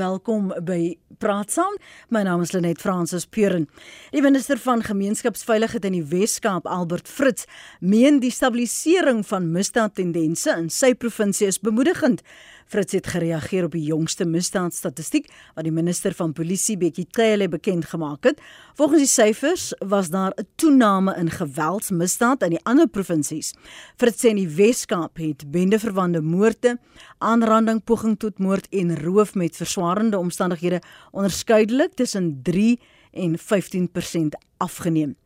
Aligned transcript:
Welkom 0.00 0.48
by 0.64 0.94
Praat 1.20 1.50
Saam. 1.52 1.74
My 2.08 2.22
naam 2.24 2.40
is 2.40 2.54
Lenet 2.54 2.78
Fransis 2.80 3.26
Puren. 3.28 3.66
Die 4.14 4.22
minister 4.24 4.56
van 4.62 4.80
Gemeenskapsveiligheid 4.86 5.84
in 5.84 5.98
die 5.98 6.06
Wes-Kaap, 6.08 6.64
Albert 6.64 7.10
Fritz, 7.10 7.44
meen 7.84 8.22
die 8.22 8.30
stabilisering 8.32 9.20
van 9.28 9.50
misdaadtendense 9.52 10.54
in 10.56 10.70
sy 10.72 10.94
provinsie 10.96 11.50
is 11.50 11.60
bemoedigend. 11.60 12.24
Fritz 12.70 12.94
het 12.94 13.08
gereageer 13.10 13.64
op 13.66 13.72
die 13.74 13.82
jongste 13.82 14.22
misdaadstatistiek 14.30 15.24
wat 15.56 15.66
die 15.66 15.72
minister 15.74 16.14
van 16.14 16.30
Polisie 16.32 16.76
Bekkie 16.78 17.08
Cele 17.10 17.48
bekend 17.50 17.88
gemaak 17.90 18.28
het. 18.28 18.38
Volgens 18.78 19.02
die 19.02 19.10
syfers 19.10 19.72
was 19.90 20.10
daar 20.10 20.30
'n 20.38 20.46
toename 20.54 21.16
in 21.16 21.30
geweldsmisdaad 21.30 22.42
in 22.42 22.50
die 22.50 22.62
ander 22.62 22.86
provinsies. 22.86 23.54
Fritz 23.96 24.24
sê 24.24 24.28
in 24.28 24.36
die 24.36 24.54
Wes-Kaap 24.54 25.16
het 25.16 25.50
bendeverwante 25.50 26.20
moorde, 26.20 26.78
aanranding, 27.18 27.84
poging 27.84 28.18
tot 28.18 28.38
moord 28.38 28.68
en 28.70 29.02
roof 29.02 29.34
met 29.34 29.56
verswaarende 29.56 30.18
omstandighede 30.18 30.82
onderskeidelik 31.10 31.94
tussen 31.94 32.40
3 32.42 32.80
en 33.12 33.38
15% 33.38 34.36
afgeneem. 34.56 35.16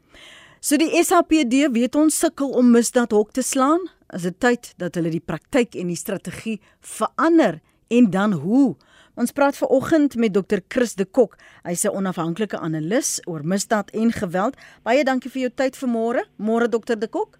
So 0.61 0.77
die 0.77 1.05
SAPD 1.05 1.69
weet 1.73 1.95
ons 1.95 2.19
sukkel 2.19 2.49
om 2.49 2.71
misdaad 2.71 3.11
hok 3.13 3.33
te 3.33 3.43
slaan 3.43 3.81
is 4.15 4.23
dit 4.23 4.37
tyd 4.41 4.73
dat 4.79 4.95
hulle 4.95 5.11
die 5.11 5.23
praktyk 5.23 5.75
en 5.75 5.91
die 5.91 5.99
strategie 5.99 6.61
verander 6.81 7.61
en 7.89 8.11
dan 8.11 8.33
hoe? 8.33 8.77
Ons 9.15 9.35
praat 9.35 9.57
ver 9.57 9.71
oggend 9.71 10.17
met 10.19 10.35
Dr. 10.35 10.59
Chris 10.69 10.95
de 10.95 11.05
Kok. 11.05 11.37
Hy's 11.63 11.85
'n 11.85 11.95
onafhanklike 11.95 12.59
analis 12.59 13.21
oor 13.27 13.45
misdaad 13.45 13.91
en 13.91 14.13
geweld. 14.13 14.57
Baie 14.83 15.05
dankie 15.05 15.31
vir 15.31 15.41
jou 15.43 15.53
tyd 15.55 15.77
vanmôre. 15.77 16.25
Môre 16.39 16.69
Dr. 16.69 16.99
de 16.99 17.09
Kok 17.09 17.39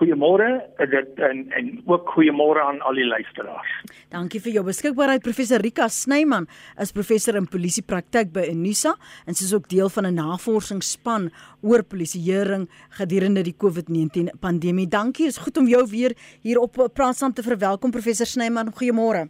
goeiemôre 0.00 0.48
dit 0.90 1.20
en 1.28 1.42
en 1.58 1.68
ook 1.86 2.08
goeiemôre 2.14 2.62
aan 2.64 2.80
al 2.88 2.96
die 2.98 3.06
luisteraars. 3.06 3.72
Dankie 4.12 4.40
vir 4.40 4.56
jou 4.58 4.64
beskikbaarheid 4.66 5.24
professor 5.24 5.60
Rika 5.60 5.88
Snyman 5.88 6.48
is 6.80 6.94
professor 6.96 7.36
in 7.36 7.48
polisiepraktyk 7.50 8.32
by 8.32 8.46
Unisa 8.50 8.94
en 9.26 9.36
sy 9.36 9.44
is 9.48 9.54
ook 9.56 9.68
deel 9.68 9.92
van 9.92 10.06
'n 10.06 10.14
navorsingsspan 10.14 11.30
oor 11.62 11.82
polisieering 11.82 12.68
gedurende 12.98 13.42
die 13.42 13.56
COVID-19 13.56 14.32
pandemie. 14.40 14.88
Dankie, 14.88 15.26
is 15.26 15.38
goed 15.38 15.56
om 15.56 15.66
jou 15.66 15.84
weer 15.90 16.16
hier 16.42 16.58
op 16.58 16.88
praat 16.94 17.16
saam 17.16 17.32
te 17.32 17.42
verwelkom 17.42 17.90
professor 17.90 18.26
Snyman. 18.26 18.72
Goeiemôre. 18.72 19.28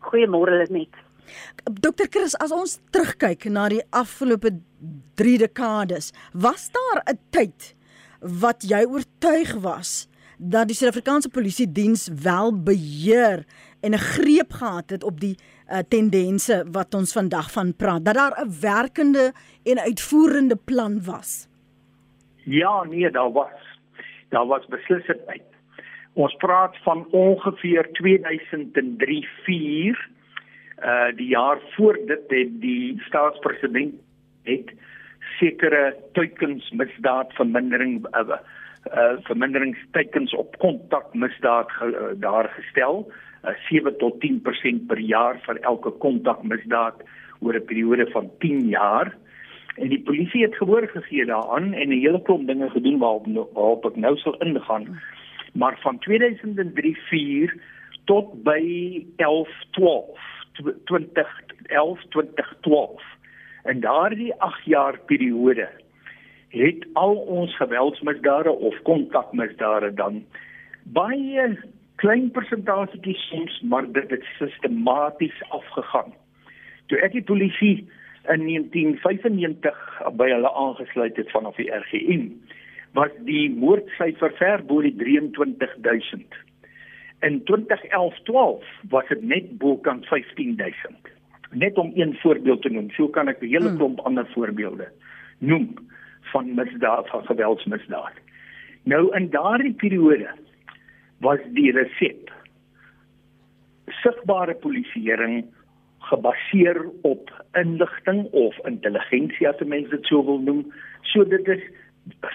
Goeiemôre 0.00 0.70
net. 0.70 0.88
Dokter 1.80 2.06
Chris, 2.10 2.34
as 2.34 2.50
ons 2.50 2.78
terugkyk 2.90 3.44
na 3.44 3.68
die 3.68 3.82
afgelope 3.90 4.50
3 5.14 5.38
dekades, 5.38 6.12
was 6.32 6.70
daar 6.70 7.02
'n 7.06 7.18
tyd 7.30 7.74
wat 8.20 8.62
jy 8.68 8.84
oortuig 8.84 9.54
was 9.60 10.08
dat 10.40 10.66
die 10.68 10.76
Suid-Afrikaanse 10.76 11.28
polisie 11.28 11.72
diens 11.72 12.08
wel 12.22 12.62
beheer 12.64 13.44
en 13.80 13.92
'n 13.92 13.98
greep 13.98 14.52
gehad 14.52 14.90
het 14.90 15.04
op 15.04 15.20
die 15.20 15.36
uh, 15.36 15.78
tendense 15.88 16.64
wat 16.72 16.94
ons 16.94 17.12
vandag 17.12 17.52
van 17.52 17.76
praat 17.76 18.04
dat 18.04 18.14
daar 18.14 18.44
'n 18.44 18.60
werkende 18.60 19.32
en 19.64 19.78
uitvoerende 19.78 20.56
plan 20.56 21.04
was. 21.04 21.48
Ja, 22.44 22.84
nee, 22.84 23.10
daar 23.10 23.32
was. 23.32 23.78
Daar 24.28 24.46
was 24.46 24.66
beslis 24.66 25.06
dit. 25.06 25.42
Ons 26.12 26.34
praat 26.34 26.76
van 26.82 27.06
ongeveer 27.10 27.88
2003-4 27.92 27.92
uh 30.80 31.16
die 31.16 31.28
jaar 31.28 31.58
voor 31.76 31.98
dit 32.06 32.24
het 32.28 32.60
die 32.60 33.02
staatspresident 33.02 33.94
het 34.42 34.72
sekere 35.40 35.94
teikens 36.16 36.68
misdaad 36.76 37.32
vermindering 37.38 38.04
uh, 38.12 38.38
uh 38.96 39.16
verminderingsteikens 39.28 40.34
op 40.34 40.56
kontakmisdaad 40.62 41.72
ge, 41.78 41.90
uh, 41.90 42.12
daar 42.20 42.48
gestel. 42.56 43.06
Uh, 43.44 43.56
7 43.68 43.96
tot 43.98 44.20
10% 44.24 44.86
per 44.86 45.00
jaar 45.00 45.40
vir 45.46 45.60
elke 45.72 45.92
kontakmisdaad 46.04 47.02
oor 47.40 47.56
'n 47.56 47.64
periode 47.64 48.06
van 48.12 48.30
10 48.38 48.68
jaar. 48.68 49.16
En 49.76 49.88
die 49.88 50.02
polisie 50.02 50.42
het 50.42 50.56
gehoor 50.56 50.88
gegee 50.88 51.24
daaraan 51.24 51.72
en 51.72 51.88
'n 51.88 52.00
hele 52.00 52.22
klomp 52.22 52.46
dinge 52.46 52.70
gedoen 52.70 52.98
waarop 52.98 53.26
waarop 53.54 53.86
ek 53.86 53.96
nou 53.96 54.16
sal 54.16 54.36
ingaan. 54.38 55.00
Maar 55.52 55.78
van 55.80 55.98
2003-4 55.98 57.54
tot 58.04 58.42
by 58.42 58.62
11-12 59.16 60.20
2011 60.84 62.00
2012 62.08 63.02
In 63.64 63.80
daardie 63.80 64.34
8 64.34 64.64
jaar 64.64 64.98
periode 65.06 65.68
het 66.48 66.86
al 66.92 67.14
ons 67.14 67.56
geweldsmisdade 67.56 68.50
of 68.50 68.82
kontakmisdade 68.82 69.94
dan 69.94 70.24
baie 70.82 71.58
klein 72.00 72.30
persentasie 72.30 73.14
soms 73.14 73.60
maar 73.60 73.92
dit 73.92 74.10
het 74.10 74.24
sistematies 74.38 75.42
afgegaan. 75.48 76.14
Toe 76.86 76.98
ek 77.04 77.12
die 77.12 77.22
polisie 77.22 77.76
in 78.32 78.46
1995 78.48 80.00
by 80.16 80.30
hulle 80.32 80.54
aangesluit 80.64 81.16
het 81.16 81.30
vanaf 81.30 81.60
die 81.60 81.70
RGM 81.70 82.26
was 82.96 83.12
die 83.28 83.46
moordsyfer 83.52 84.32
ver 84.40 84.64
bo 84.66 84.80
die 84.82 84.96
23000. 84.96 86.24
In 87.20 87.42
2011-12 87.44 88.66
was 88.90 89.08
dit 89.12 89.22
net 89.22 89.56
bo 89.60 89.76
kan 89.76 90.02
15000 90.08 91.18
net 91.50 91.78
om 91.78 91.90
een 91.94 92.16
voorbeeld 92.20 92.62
te 92.62 92.68
noem. 92.70 92.90
So 92.90 93.08
kan 93.08 93.28
ek 93.28 93.40
'n 93.42 93.46
hele 93.46 93.68
hmm. 93.68 93.76
klomp 93.76 94.00
ander 94.00 94.26
voorbeelde 94.34 94.88
noem 95.38 95.74
van 96.20 96.54
misdaad 96.54 97.08
van 97.08 97.24
geweldsmisdaad. 97.24 98.12
Nou 98.82 99.16
in 99.16 99.30
daardie 99.30 99.72
periode 99.72 100.28
was 101.18 101.38
die 101.52 101.72
resep 101.72 102.30
sigbare 103.86 104.54
polisieering 104.54 105.44
gebaseer 105.98 106.88
op 107.02 107.30
inligting 107.52 108.24
of 108.24 108.56
intelligensie 108.66 109.48
as 109.48 109.60
mense 109.64 109.90
dit 109.90 110.06
sou 110.06 110.24
wil 110.24 110.38
noem. 110.38 110.72
So 111.02 111.24
dit 111.24 111.48
is 111.48 111.62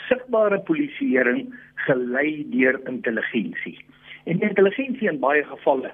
sigbare 0.07 0.59
polisieering 0.59 1.55
gelei 1.87 2.45
deur 2.49 2.79
intelligensie. 2.87 3.77
En 4.25 4.41
intelligensie 4.41 5.09
in 5.09 5.19
baie 5.19 5.43
gevalle 5.43 5.91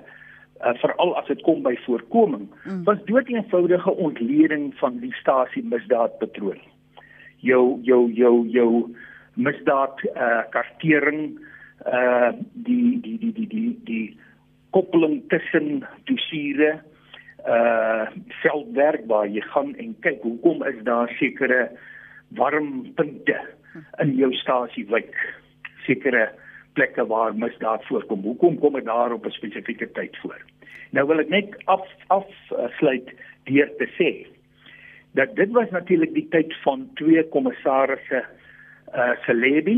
uh, 0.63 0.73
veral 0.81 1.15
as 1.19 1.27
dit 1.27 1.41
kom 1.45 1.63
by 1.65 1.75
voorkoming, 1.85 2.47
mm. 2.63 2.83
was 2.83 3.01
doeteenvoudige 3.05 3.91
ontleding 3.91 4.71
van 4.79 4.99
die 5.03 5.13
stasie 5.19 5.63
misdaadpatroon. 5.63 6.59
Jou 7.41 7.79
jou 7.83 8.11
jou 8.13 8.35
jou 8.47 8.71
misdaad 9.33 10.03
uh, 10.13 10.43
kartering 10.53 11.39
uh 11.89 12.29
die 12.53 12.99
die 13.01 13.17
die 13.17 13.33
die 13.33 13.47
die 13.49 13.79
die 13.85 14.17
koppeling 14.69 15.23
tussen 15.33 15.81
dossiere 16.05 16.75
uh 17.47 18.05
veldwerk 18.43 19.07
waar 19.09 19.25
jy 19.25 19.41
gaan 19.53 19.73
en 19.81 19.95
kyk 20.05 20.21
hoekom 20.21 20.61
is 20.69 20.77
daar 20.85 21.09
sekere 21.17 21.71
warm 22.37 22.93
punte 22.95 23.39
in 24.03 24.13
jou 24.19 24.29
stasie 24.43 24.85
wyk 24.91 25.15
sekere 25.87 26.29
plekke 26.73 27.05
waar 27.07 27.35
misdaad 27.35 27.85
voorkom. 27.85 28.21
Hoekom 28.21 28.59
kom 28.59 28.73
dit 28.73 28.85
daar 28.85 29.13
op 29.13 29.25
'n 29.25 29.29
spesifieke 29.29 29.91
tyd 29.91 30.17
voor? 30.17 30.41
Nou 30.91 31.07
wil 31.07 31.19
ek 31.19 31.29
net 31.29 31.55
af 31.65 31.87
afsluit 32.07 33.11
deur 33.43 33.69
te 33.77 33.87
sê 33.99 34.27
dat 35.13 35.35
dit 35.35 35.51
was 35.51 35.69
natuurlik 35.69 36.13
die 36.13 36.27
tyd 36.29 36.55
van 36.63 36.89
twee 36.93 37.23
kommissarisse 37.23 38.25
uh 38.95 39.11
Celebi 39.25 39.77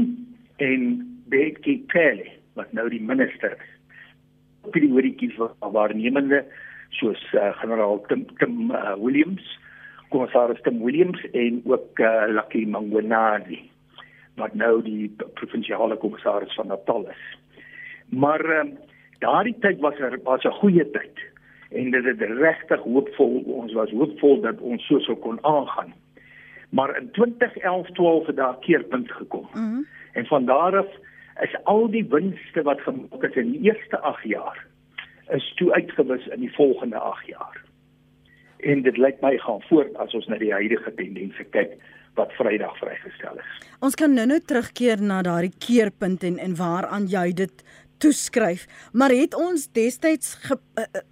en 0.58 0.82
Bekkie 1.30 1.84
Cele 1.88 2.30
wat 2.54 2.72
nou 2.74 2.90
die 2.90 3.02
minister 3.02 3.58
is. 3.58 3.72
Oortjies 4.64 5.36
van 5.36 5.72
waarnemende 5.72 6.44
soos 6.90 7.22
uh, 7.34 7.52
generaal 7.58 8.02
Tim, 8.08 8.26
Tim 8.38 8.72
uh, 8.72 8.94
Williams, 9.02 9.60
kommissaris 10.10 10.62
Tim 10.62 10.84
Williams 10.84 11.22
en 11.32 11.62
ook 11.66 12.00
uh, 12.00 12.24
Lucky 12.28 12.66
Mangwenadi 12.66 13.73
wat 14.36 14.54
nou 14.54 14.82
die 14.82 15.16
provinsiale 15.34 15.98
kommissaris 15.98 16.54
van 16.54 16.68
Natal 16.68 17.08
is. 17.10 17.38
Maar 18.10 18.46
uh, 18.46 18.64
daardie 19.20 19.56
tyd 19.60 19.80
was 19.80 20.00
er 20.00 20.20
was 20.24 20.44
'n 20.44 20.60
goeie 20.62 20.90
tyd 20.92 21.18
en 21.72 21.92
dit 21.92 22.06
het 22.06 22.22
regtig 22.22 22.82
hoopvol 22.82 23.44
ons 23.46 23.74
was 23.74 23.92
hoopvol 23.92 24.42
dat 24.42 24.60
ons 24.60 24.86
so 24.86 25.00
sou 25.00 25.18
kon 25.18 25.40
aangaan. 25.42 25.94
Maar 26.70 26.98
in 26.98 27.10
2011-12 27.12 28.26
het 28.26 28.36
daar 28.36 28.58
keerpunt 28.60 29.12
gekom. 29.12 29.48
Mm 29.54 29.70
-hmm. 29.70 29.88
En 30.12 30.26
van 30.26 30.46
daar 30.46 30.78
af 30.78 30.88
is 31.42 31.64
al 31.64 31.90
die 31.90 32.06
winste 32.10 32.62
wat 32.62 32.82
gemaak 32.82 33.24
is 33.24 33.36
in 33.36 33.52
die 33.52 33.62
eerste 33.62 34.00
8 34.00 34.24
jaar 34.24 34.66
is 35.30 35.54
toe 35.56 35.74
uitgewis 35.74 36.28
in 36.28 36.40
die 36.40 36.54
volgende 36.54 36.98
8 36.98 37.28
jaar. 37.28 37.62
En 38.58 38.82
dit 38.82 38.98
lyk 38.98 39.22
my 39.22 39.38
gaan 39.38 39.62
voort 39.62 39.96
as 39.96 40.14
ons 40.14 40.28
na 40.28 40.38
die 40.38 40.52
huidige 40.52 40.94
tendense 40.94 41.44
kyk 41.44 41.78
wat 42.16 42.34
Vrydag 42.38 42.78
vrygestel 42.78 43.40
is. 43.42 43.54
Ons 43.80 43.96
kan 44.00 44.14
nou-nou 44.14 44.40
terugkeer 44.40 45.02
na 45.02 45.22
daardie 45.26 45.54
keerpunt 45.58 46.24
en 46.24 46.38
en 46.38 46.56
waaraan 46.56 47.08
jy 47.12 47.32
dit 47.34 47.64
toeskryf, 48.04 48.68
maar 48.92 49.14
het 49.16 49.36
ons 49.36 49.68
destyds 49.72 50.36
uh, 50.52 50.58
uh, 50.78 51.04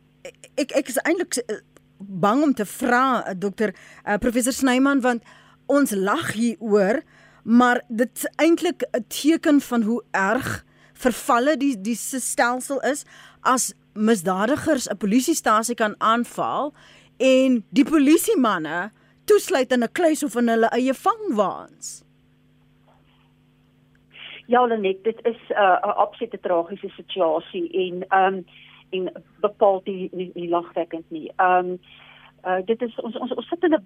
ek 0.60 0.74
ek 0.82 0.92
is 0.92 1.00
eintlik 1.06 1.40
uh, 1.42 1.60
bang 1.98 2.44
om 2.44 2.54
te 2.54 2.66
vra 2.66 3.04
uh, 3.22 3.36
dokter 3.38 3.74
uh, 3.74 4.18
professor 4.22 4.54
Snyman 4.54 5.02
want 5.02 5.24
ons 5.72 5.94
lag 5.96 6.34
hieroor, 6.36 7.02
maar 7.44 7.82
dit 7.88 8.10
is 8.18 8.28
eintlik 8.36 8.84
'n 8.92 9.06
teken 9.08 9.62
van 9.62 9.82
hoe 9.84 10.02
erg 10.12 10.64
vervalle 10.94 11.58
die 11.58 11.76
die 11.82 11.96
stelsel 11.96 12.82
is 12.82 13.06
as 13.42 13.74
misdadigers 13.94 14.90
'n 14.90 14.98
polisiestasie 14.98 15.76
kan 15.76 15.96
aanval 15.98 16.74
en 17.18 17.64
die 17.70 17.86
polisie 17.86 18.38
manne 18.38 18.92
toesluit 19.26 19.72
in 19.72 19.84
'n 19.84 19.92
kluis 19.92 20.24
of 20.24 20.36
in 20.36 20.50
hulle 20.50 20.70
eie 20.70 20.94
vangwaans. 20.94 22.04
Ja, 24.48 24.66
Lenet, 24.66 25.04
dit 25.04 25.20
is 25.24 25.42
'n 25.50 25.54
uh, 25.54 25.80
'n 25.84 25.96
absolute 26.06 26.40
tragiese 26.40 26.90
situasie 26.90 27.70
en 27.72 28.06
ehm 28.08 28.34
um, 28.34 28.46
en 28.90 29.24
bepaal 29.40 29.82
die 29.84 30.10
nie, 30.12 30.32
nie 30.34 30.50
lagwekkend 30.50 31.10
nie. 31.10 31.32
Ehm 31.36 31.70
um, 31.70 31.80
uh, 32.46 32.66
dit 32.66 32.82
is 32.82 32.96
ons 33.00 33.16
ons 33.18 33.34
ons 33.34 33.48
sit 33.48 33.64
in 33.64 33.74
'n 33.74 33.86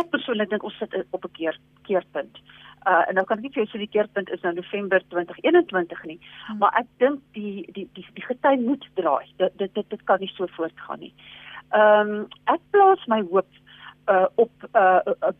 ek 0.00 0.10
persoonlik 0.10 0.50
dink 0.50 0.62
ons 0.62 0.78
sit 0.78 0.94
op 1.10 1.24
'n 1.24 1.32
keer 1.32 1.58
keerpunt. 1.82 2.38
Uh 2.86 3.02
en 3.08 3.14
nou 3.14 3.24
kan 3.24 3.38
ek 3.38 3.42
nie 3.42 3.52
vir 3.52 3.64
jou 3.64 3.70
sê 3.72 3.78
die 3.78 3.94
keerpunt 3.96 4.30
is 4.30 4.40
nou 4.40 4.52
November 4.54 5.00
2021 5.08 6.04
nie, 6.04 6.18
hmm. 6.46 6.58
maar 6.58 6.72
ek 6.76 6.86
dink 6.98 7.20
die 7.32 7.64
die 7.72 7.88
die 7.92 8.06
die 8.14 8.26
gety 8.26 8.56
moet 8.60 8.88
draai. 8.94 9.26
Dit 9.36 9.58
dit 9.58 9.74
dit, 9.74 9.90
dit 9.90 10.02
kan 10.04 10.20
nie 10.20 10.32
so 10.36 10.46
voortgaan 10.46 11.00
nie. 11.00 11.14
Ehm 11.72 12.10
um, 12.10 12.26
ek 12.44 12.60
plaas 12.70 13.06
my 13.06 13.22
hoop 13.30 13.48
uh 14.06 14.26
op 14.34 14.52
'n 14.62 14.78
uh, 14.78 15.32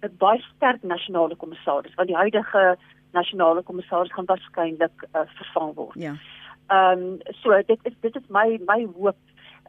'n 0.00 0.16
baie 0.18 0.40
sterk 0.40 0.82
nasionale 0.82 1.36
kommissaris 1.36 1.94
want 1.94 2.08
die 2.08 2.16
huidige 2.16 2.76
nasionale 3.12 3.62
kommissaris 3.62 4.12
gaan 4.12 4.24
waarskynlik 4.24 5.08
uh, 5.12 5.20
vervang 5.26 5.74
word. 5.74 5.98
Ja. 6.00 6.14
Ehm 6.66 7.02
um, 7.02 7.18
so 7.42 7.62
dit 7.66 7.78
is 7.82 7.94
dit 8.00 8.16
is 8.16 8.26
my 8.28 8.60
my 8.66 8.86
hoop 8.96 9.16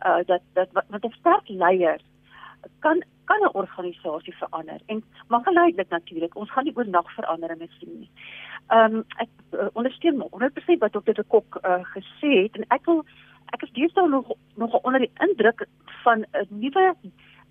uh 0.06 0.22
dat 0.26 0.42
dat 0.54 0.70
wat 0.72 1.06
'n 1.06 1.18
sterk 1.20 1.50
leier 1.50 2.00
kan 2.80 3.04
kan 3.26 3.42
'n 3.42 3.54
organisasie 3.54 4.36
verander 4.38 4.80
en 4.86 5.04
maar 5.28 5.44
geleidelik 5.44 5.90
natuurlik. 5.90 6.36
Ons 6.36 6.52
gaan 6.52 6.64
nie 6.64 6.76
oornag 6.76 7.14
veranderinge 7.14 7.68
sien 7.80 8.00
nie. 8.00 8.12
Ehm 8.68 8.96
um, 8.96 9.04
ek 9.18 9.30
uh, 9.52 9.68
ondersteun 9.74 10.22
100% 10.22 10.80
wat 10.80 10.92
Dr. 10.92 11.14
de 11.14 11.24
Kok 11.28 11.60
uh, 11.62 11.84
gesê 11.84 12.32
het 12.44 12.56
en 12.56 12.66
ek 12.68 12.86
wil 12.86 13.06
ek 13.46 13.62
is 13.62 13.72
deesdae 13.72 14.08
nog 14.08 14.32
nog 14.56 14.74
onder 14.74 15.00
die 15.00 15.12
indruk 15.20 15.68
van 16.04 16.26
'n 16.32 16.48
nuwe 16.50 16.96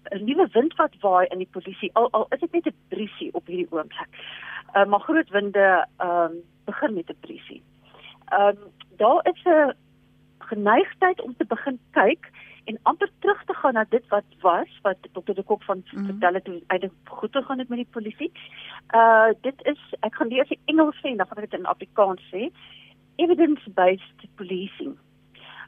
'n 0.09 0.25
nuwe 0.25 0.49
wind 0.53 0.75
wat 0.75 0.95
waai 1.01 1.27
in 1.27 1.39
die 1.39 1.49
polisie. 1.51 1.91
Al 1.93 2.11
al 2.11 2.27
is 2.29 2.41
dit 2.41 2.53
net 2.53 2.67
'n 2.67 2.77
briesie 2.89 3.35
op 3.35 3.47
hierdie 3.47 3.71
oomblik. 3.71 4.09
Uh, 4.75 4.85
maar 4.85 5.01
groot 5.01 5.29
winde 5.29 5.87
ehm 5.97 6.11
um, 6.11 6.43
begin 6.65 6.95
met 6.95 7.11
'n 7.11 7.21
briesie. 7.21 7.63
Ehm 8.29 8.47
um, 8.47 8.59
daar 8.97 9.27
is 9.33 9.43
'n 9.45 9.75
geneigtheid 10.39 11.21
om 11.21 11.35
te 11.37 11.45
begin 11.45 11.79
kyk 11.91 12.31
en 12.65 12.79
amper 12.83 13.11
terug 13.19 13.45
te 13.45 13.55
gaan 13.55 13.75
na 13.75 13.85
dit 13.89 14.09
wat 14.09 14.25
was 14.41 14.79
wat 14.83 14.97
Dr. 15.13 15.33
de 15.33 15.43
Kok 15.43 15.63
van 15.63 15.77
mm 15.77 15.85
-hmm. 15.91 16.05
vertel 16.05 16.35
het 16.35 16.47
hoe 16.47 16.63
eintlik 16.67 16.93
goed 17.05 17.33
te 17.33 17.43
gaan 17.43 17.59
het 17.59 17.69
met 17.69 17.79
die 17.79 17.95
polisie. 17.97 18.33
Uh 18.95 19.31
dit 19.41 19.59
is 19.63 19.81
ek 20.01 20.15
gaan 20.15 20.29
lees 20.29 20.49
in 20.49 20.61
Engels 20.65 20.97
sê 20.97 21.17
dan 21.17 21.27
gaan 21.27 21.43
ek 21.43 21.51
dit 21.51 21.61
in 21.61 21.67
Afrikaans 21.67 22.23
sê. 22.35 22.51
Evidence 23.17 23.71
based 23.71 24.21
policing. 24.35 24.99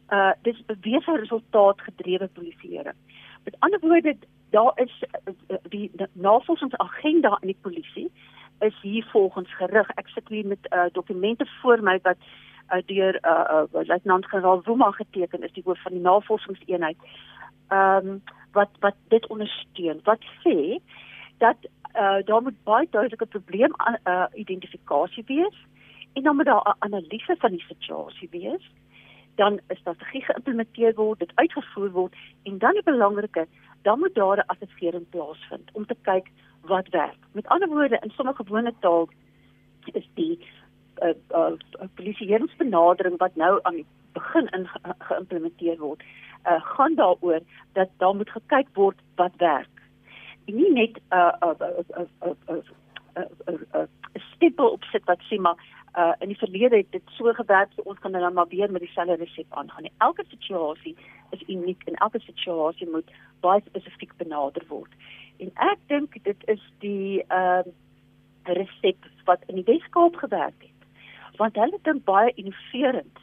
Uh 0.09 0.33
dis 0.43 0.65
bewese 0.67 1.17
resultaat 1.17 1.81
gedrewe 1.81 2.29
polisieering. 2.29 2.99
Met 3.45 3.57
ander 3.59 3.81
woorde 3.81 4.17
daar 4.51 4.73
is 4.75 5.05
uh, 5.49 5.57
die, 5.69 5.91
die 5.95 6.07
navorsingsagenda 6.13 7.39
in 7.41 7.47
die 7.47 7.59
polisie 7.61 8.11
is 8.59 8.79
hier 8.83 9.05
volgens 9.13 9.55
gerig. 9.55 9.91
Ek 9.97 10.09
sit 10.09 10.29
hier 10.29 10.47
met 10.47 10.69
uh, 10.71 10.85
dokumente 10.93 11.47
voor 11.61 11.83
my 11.83 11.99
wat 12.03 12.17
uh, 12.71 12.83
deur 12.87 13.19
uh, 13.25 13.63
uh, 13.73 13.83
luitenant-generaal 13.87 14.63
Wuma 14.65 14.91
geteken 14.91 15.43
is 15.43 15.53
die 15.53 15.63
hoof 15.65 15.83
van 15.83 15.93
die 15.93 16.01
navorsingseenheid. 16.01 16.97
Ehm 17.69 18.09
um, 18.09 18.23
wat 18.53 18.69
wat 18.81 18.95
dit 19.09 19.27
ondersteun. 19.27 20.01
Wat 20.05 20.25
sê 20.45 20.79
dat 21.39 21.57
uh, 21.97 22.21
daar 22.25 22.43
moet 22.43 22.63
baie 22.65 22.87
duidelike 22.91 23.27
probleem 23.27 23.73
uh, 24.05 24.25
identifikasie 24.35 25.25
wees 25.27 25.57
en 26.13 26.23
dan 26.23 26.37
moet 26.37 26.45
daar 26.45 26.69
'n 26.69 26.77
analise 26.79 27.37
van 27.39 27.51
die 27.51 27.65
situasie 27.69 28.29
wees. 28.31 28.71
Dan 29.35 29.61
is 29.69 29.79
strategie 29.79 30.25
geïmplementeer 30.25 30.95
word, 30.95 31.19
dit 31.19 31.33
uitgevoer 31.35 31.91
word 31.91 32.15
en 32.43 32.59
dan 32.59 32.73
die 32.73 32.83
belangrike, 32.83 33.47
dan 33.83 33.99
moet 33.99 34.15
daar 34.15 34.39
'n 34.39 34.51
assessering 34.55 35.09
plaasvind 35.11 35.71
om 35.73 35.87
te 35.87 35.97
kyk 36.03 36.31
wat 36.61 36.89
werk. 36.89 37.19
Met 37.33 37.47
ander 37.47 37.69
woorde, 37.69 37.99
in 38.03 38.11
sommige 38.11 38.45
gewone 38.45 38.75
taal 38.81 39.09
is 39.93 40.09
die 40.15 40.39
uh, 41.03 41.15
uh, 41.31 41.53
polisieeringsbenadering 41.95 43.19
wat 43.19 43.37
nou 43.37 43.59
aan 43.63 43.75
die 43.75 43.87
begin 44.13 44.47
in 44.47 44.67
ge 44.67 44.79
geïmplementeer 44.99 45.79
word, 45.79 46.03
uh, 46.47 46.61
gaan 46.63 46.95
daaroor 46.95 47.41
dat 47.73 47.89
daar 47.97 48.15
moet 48.15 48.31
gekyk 48.31 48.69
word 48.73 48.99
wat 49.15 49.33
werk. 49.37 49.83
En 50.45 50.55
nie 50.55 50.73
net 50.73 50.97
'n 50.97 51.17
uh, 51.17 51.33
uh, 51.43 51.55
uh, 51.61 52.07
uh, 52.23 52.35
uh, 52.49 52.57
uh, 53.17 53.25
uh, 53.49 53.61
uh, 53.75 53.87
stipel 54.15 54.69
op 54.69 54.85
sit 54.85 55.05
wat 55.05 55.21
sê 55.31 55.41
maar 55.41 55.57
uh, 55.97 56.13
in 56.19 56.29
die 56.29 56.39
verlede 56.39 56.77
het 56.77 56.93
dit 56.93 57.03
so 57.17 57.33
gewerk, 57.33 57.73
so 57.73 57.83
ons 57.85 57.99
kan 57.99 58.13
dan 58.13 58.33
maar 58.33 58.49
weer 58.49 58.71
met 58.71 58.81
dieselfde 58.81 59.15
resep 59.15 59.47
aangaan. 59.49 59.89
Elke 59.99 60.25
situasie 60.29 60.97
is 61.31 61.43
uniek 61.47 61.83
en 61.85 61.95
elke 61.95 62.21
situasie 62.21 62.89
moet 62.91 63.11
baie 63.41 63.61
spesifiek 63.67 64.17
benader 64.17 64.65
word. 64.69 64.93
En 65.37 65.51
ek 65.55 65.79
dink 65.87 66.17
dit 66.23 66.49
is 66.49 66.63
die 66.79 67.25
ehm 67.29 67.69
uh, 67.69 67.73
resep 68.43 69.05
wat 69.25 69.43
in 69.47 69.55
die 69.55 69.65
Weskaap 69.65 70.17
gewerk 70.17 70.59
het. 70.59 70.87
Want 71.39 71.57
hulle 71.57 71.79
het 71.83 72.05
baie 72.05 72.33
innoverend 72.35 73.19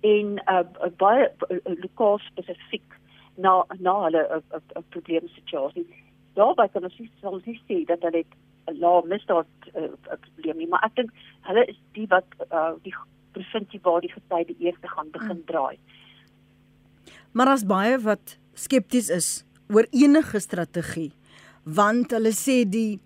en 0.00 0.42
uh, 0.44 0.90
baie 0.96 1.30
uh, 1.48 1.56
lokaal 1.64 2.18
spesifiek 2.18 2.98
na 3.36 3.64
na 3.78 3.94
hulle 4.02 4.22
'n 4.28 4.42
uh, 4.54 4.60
uh, 4.76 4.82
probleemsituasie. 4.88 5.86
Daarby 6.34 6.68
kan 6.72 6.84
ons 6.84 7.00
sal 7.20 7.40
sê 7.40 7.84
dat 7.86 8.02
hulle 8.02 8.18
'n 8.18 8.47
lae 8.76 9.02
misdaad 9.08 9.68
uh, 9.74 9.90
probleem 10.08 10.62
nie, 10.62 10.68
maar 10.68 10.84
ek 10.88 10.96
dink 11.00 11.12
hulle 11.48 11.64
is 11.70 11.78
die 11.96 12.06
wat 12.10 12.26
uh, 12.50 12.74
die 12.84 12.94
provinsie 13.36 13.80
waar 13.82 14.02
die 14.04 14.12
gety 14.12 14.44
die 14.52 14.68
eerste 14.68 14.88
gaan 14.88 15.10
begin 15.14 15.36
hmm. 15.36 15.46
draai. 15.50 15.78
Maar 17.32 17.54
as 17.54 17.64
baie 17.68 17.98
wat 18.02 18.36
skepties 18.58 19.08
is 19.14 19.28
oor 19.72 19.86
enige 19.92 20.40
strategie 20.40 21.12
want 21.64 22.14
hulle 22.16 22.32
sê 22.32 22.62
die 22.64 22.98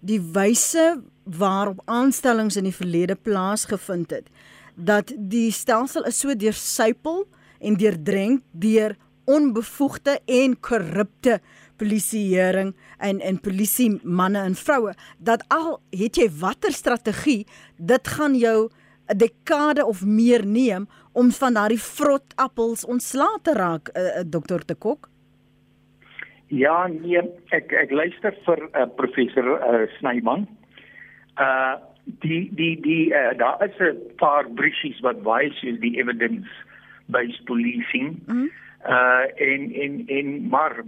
die 0.00 0.20
wyse 0.34 1.00
waarop 1.24 1.82
aanstellings 1.84 2.56
in 2.56 2.68
die 2.68 2.76
verlede 2.76 3.16
plaasgevind 3.16 4.12
het 4.16 4.28
dat 4.74 5.12
die 5.16 5.50
stelsel 5.52 6.06
is 6.08 6.20
so 6.20 6.34
deursuipel 6.34 7.24
en 7.60 7.76
deurdrenk 7.80 8.44
deur 8.52 8.96
onbevoegde 9.30 10.18
en 10.24 10.56
korrupte 10.60 11.40
polisieering 11.80 12.74
en 12.98 13.20
en 13.20 13.40
polisie 13.40 13.90
manne 14.04 14.42
en 14.50 14.56
vroue 14.64 14.94
dat 15.18 15.44
al 15.48 15.78
het 15.96 16.20
jy 16.20 16.28
watter 16.40 16.76
strategie 16.76 17.46
dit 17.92 18.08
gaan 18.16 18.34
jou 18.38 18.68
'n 19.10 19.18
dekade 19.18 19.86
of 19.86 20.04
meer 20.04 20.46
neem 20.46 20.88
om 21.12 21.30
van 21.30 21.54
daardie 21.54 21.82
vrot 21.82 22.36
appels 22.36 22.84
ontslae 22.84 23.38
te 23.42 23.54
raak 23.54 23.88
uh, 23.88 24.02
uh, 24.02 24.24
dokter 24.26 24.66
de 24.66 24.74
Kok 24.74 25.10
Ja, 26.50 26.88
nee, 26.90 27.20
ek 27.54 27.70
ek 27.78 27.92
luister 27.94 28.34
vir 28.46 28.64
uh, 28.74 28.86
professor 28.98 29.46
uh, 29.54 29.86
Snyman. 29.98 30.48
Uh 31.38 31.78
die 32.24 32.48
die 32.58 32.74
die 32.82 33.12
uh, 33.14 33.38
daar 33.38 33.60
is 33.62 33.76
'n 33.78 33.94
paar 34.18 34.48
briefies 34.58 34.98
wat 35.00 35.22
wys 35.22 35.62
is 35.62 35.78
die 35.78 35.94
evidence 36.00 36.50
based 37.06 37.44
policing. 37.44 38.18
Mm 38.26 38.34
-hmm. 38.34 38.50
Uh 38.86 39.24
en 39.36 39.72
en 39.72 40.04
en 40.06 40.48
maar 40.48 40.78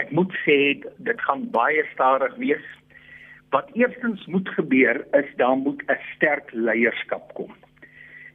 ek 0.00 0.10
moet 0.10 0.32
sê 0.44 0.58
dit 0.96 1.20
gaan 1.20 1.50
baie 1.52 1.84
stadig 1.92 2.34
wees. 2.40 2.64
Wat 3.52 3.68
eerstens 3.76 4.24
moet 4.26 4.48
gebeur 4.48 5.04
is 5.12 5.28
daar 5.36 5.56
moet 5.56 5.82
'n 5.88 6.00
sterk 6.14 6.52
leierskap 6.52 7.34
kom. 7.34 7.52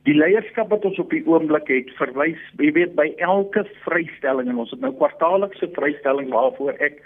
Die 0.03 0.13
leierskap 0.13 0.69
wat 0.69 0.85
ons 0.85 0.99
op 0.99 1.09
die 1.09 1.25
oomblik 1.27 1.67
het, 1.67 1.89
verwys, 1.97 2.39
jy 2.57 2.71
weet, 2.71 2.93
by 2.95 3.09
elke 3.17 3.65
vrystelling 3.83 4.47
en 4.47 4.61
ons 4.63 4.71
het 4.71 4.79
nou 4.79 4.93
kwartaallikse 4.95 5.67
vrystelling 5.75 6.29
waarvoor 6.29 6.77
ek 6.79 7.01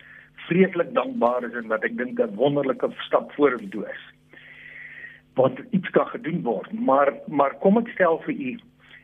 vreeslik 0.48 0.94
dankbaar 0.94 1.48
is 1.48 1.56
en 1.58 1.72
wat 1.72 1.84
ek 1.88 1.98
dink 1.98 2.20
'n 2.20 2.36
wonderlike 2.36 2.92
stap 3.08 3.32
vorentoe 3.32 3.86
is. 3.90 4.04
Wat 5.34 5.58
iets 5.72 5.90
kan 5.90 6.08
gedoen 6.08 6.42
word, 6.44 6.72
maar 6.74 7.14
maar 7.28 7.56
kom 7.64 7.78
ek 7.78 7.88
stel 7.96 8.20
vir 8.28 8.34
u 8.34 8.60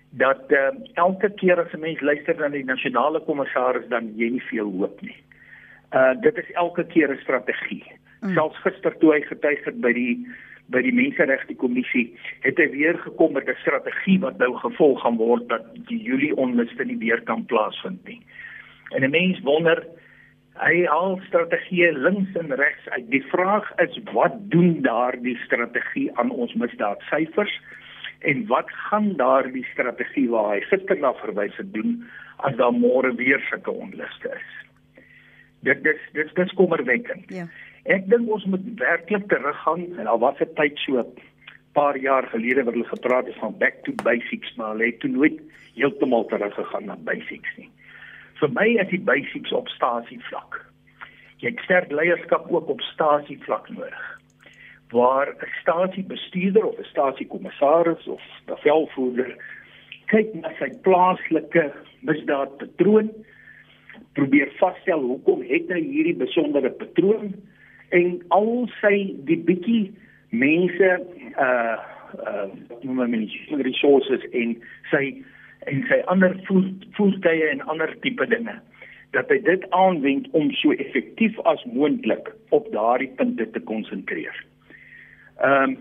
dat 0.09 0.51
uh, 0.51 0.69
elke 0.93 1.29
keer 1.29 1.59
as 1.59 1.73
'n 1.73 1.79
mens 1.79 2.01
luister 2.01 2.35
na 2.35 2.49
die 2.49 2.65
nasionale 2.65 3.19
kommissaris 3.19 3.87
dan 3.87 4.13
jy 4.15 4.29
nie 4.29 4.43
veel 4.49 4.71
hoop 4.71 5.01
nie. 5.01 5.17
Uh 5.91 6.13
dit 6.21 6.37
is 6.37 6.51
elke 6.51 6.83
keer 6.83 7.11
'n 7.11 7.19
strategie. 7.21 7.83
Mm. 8.21 8.33
Selfs 8.33 8.57
gister 8.57 8.97
toe 8.97 9.13
hy 9.13 9.21
getuig 9.21 9.65
het 9.65 9.81
by 9.81 9.93
die 9.93 10.27
by 10.67 10.81
die 10.81 10.93
menseregte 10.93 11.55
kommissie 11.55 12.17
het 12.43 12.57
hy 12.57 12.69
weer 12.71 12.97
gekom 12.97 13.33
met 13.33 13.47
'n 13.47 13.59
strategie 13.61 14.19
wat 14.19 14.37
nou 14.37 14.53
gevolg 14.55 15.01
gaan 15.01 15.17
word 15.17 15.47
dat 15.49 15.63
die 15.87 16.01
Julie 16.01 16.35
onluste 16.35 16.83
nie 16.83 16.97
weer 16.97 17.21
kan 17.21 17.45
plaasvind 17.45 18.03
nie. 18.05 18.21
En 18.95 19.03
'n 19.03 19.11
mens 19.11 19.39
wonder 19.39 19.87
hy 20.57 20.85
al 20.85 21.19
strategieë 21.27 21.91
links 21.91 22.35
en 22.35 22.55
regs 22.55 22.89
uit. 22.89 23.09
Die 23.09 23.23
vraag 23.23 23.71
is 23.77 23.99
wat 24.11 24.33
doen 24.51 24.81
daardie 24.81 25.37
strategie 25.45 26.09
aan 26.17 26.29
ons 26.29 26.53
misdaadsyfers 26.53 27.61
en 28.19 28.45
wat 28.47 28.69
gaan 28.89 29.13
daardie 29.17 29.65
strategie 29.73 30.29
waar 30.29 30.53
hy 30.55 30.61
gister 30.69 30.99
na 30.99 31.13
verwys 31.21 31.55
het 31.57 31.73
doen 31.73 32.01
as 32.37 32.55
daar 32.57 32.73
môre 32.73 33.13
weer 33.15 33.41
sulke 33.49 33.71
onluste 33.71 34.29
is. 34.33 34.51
Dit 35.65 35.83
dis 35.83 36.01
dis 36.13 36.33
dis 36.33 36.53
kommerwekkend. 36.53 37.29
Ja. 37.33 37.47
Ek 37.85 38.09
dink 38.09 38.29
ons 38.29 38.45
moet 38.45 38.65
werklik 38.81 39.27
teruggaan 39.31 39.87
en 39.97 40.07
al 40.07 40.19
was 40.19 40.37
dit 40.37 40.55
tyd 40.55 40.77
so 40.85 40.99
'n 40.99 41.21
paar 41.73 41.97
jaar 41.97 42.27
gelede 42.33 42.63
wat 42.63 42.73
hulle 42.73 42.89
gepraat 42.89 43.25
het 43.25 43.39
van 43.39 43.57
back 43.57 43.83
to 43.83 43.93
basics 44.03 44.55
maar 44.55 44.71
hulle 44.73 44.85
het 44.85 44.99
toe 44.99 45.09
nooit 45.09 45.41
heeltemal 45.75 46.25
teruggegaan 46.25 46.85
na 46.85 46.95
basics 46.95 47.57
nie. 47.57 47.69
Vir 48.39 48.49
my 48.49 48.67
is 48.81 48.89
die 48.89 49.01
basics 49.01 49.51
op 49.51 49.67
stasie 49.67 50.19
vlak. 50.29 50.65
Jy 51.37 51.49
het 51.49 51.59
sterk 51.59 51.91
leierskap 51.91 52.51
ook 52.51 52.69
op 52.69 52.81
stasie 52.81 53.39
vlak 53.45 53.69
nodig. 53.69 54.16
Waar 54.89 55.27
'n 55.27 55.51
stasiebestuurder 55.61 56.65
of 56.65 56.77
'n 56.79 56.83
stasiekommissaris 56.83 58.07
of 58.07 58.23
bevelvoerder 58.45 59.35
kyk 60.07 60.33
na 60.33 60.49
sy 60.59 60.69
plaaslike 60.81 61.73
misdaadpatroon, 61.99 63.11
probeer 64.17 64.51
vasstel 64.57 64.99
hoekom 64.99 65.43
het 65.47 65.69
hy 65.73 65.81
hierdie 65.81 66.17
besondere 66.17 66.71
patroon 66.81 67.33
en 67.95 68.17
al 68.35 68.65
sy 68.81 68.95
die 69.29 69.39
bietjie 69.49 69.91
mense 70.29 70.89
uh 71.37 71.77
uh 72.23 72.47
noem 72.81 72.95
maar 72.95 73.11
mens 73.11 73.33
resources 73.61 74.23
en 74.31 74.55
sy 74.91 75.03
en 75.67 75.83
sy 75.89 75.99
ander 76.13 76.33
voertuie 76.47 77.49
en 77.51 77.63
ander 77.73 77.93
tipe 78.05 78.27
dinge 78.31 78.55
dat 79.15 79.29
hy 79.31 79.37
dit 79.43 79.65
aanwend 79.75 80.27
om 80.39 80.49
so 80.61 80.75
effektief 80.75 81.37
as 81.51 81.63
moontlik 81.73 82.31
op 82.55 82.67
daardie 82.73 83.11
punte 83.19 83.45
te 83.51 83.59
konsentreer. 83.69 84.35
Ehm 85.37 85.69
um, 85.69 85.77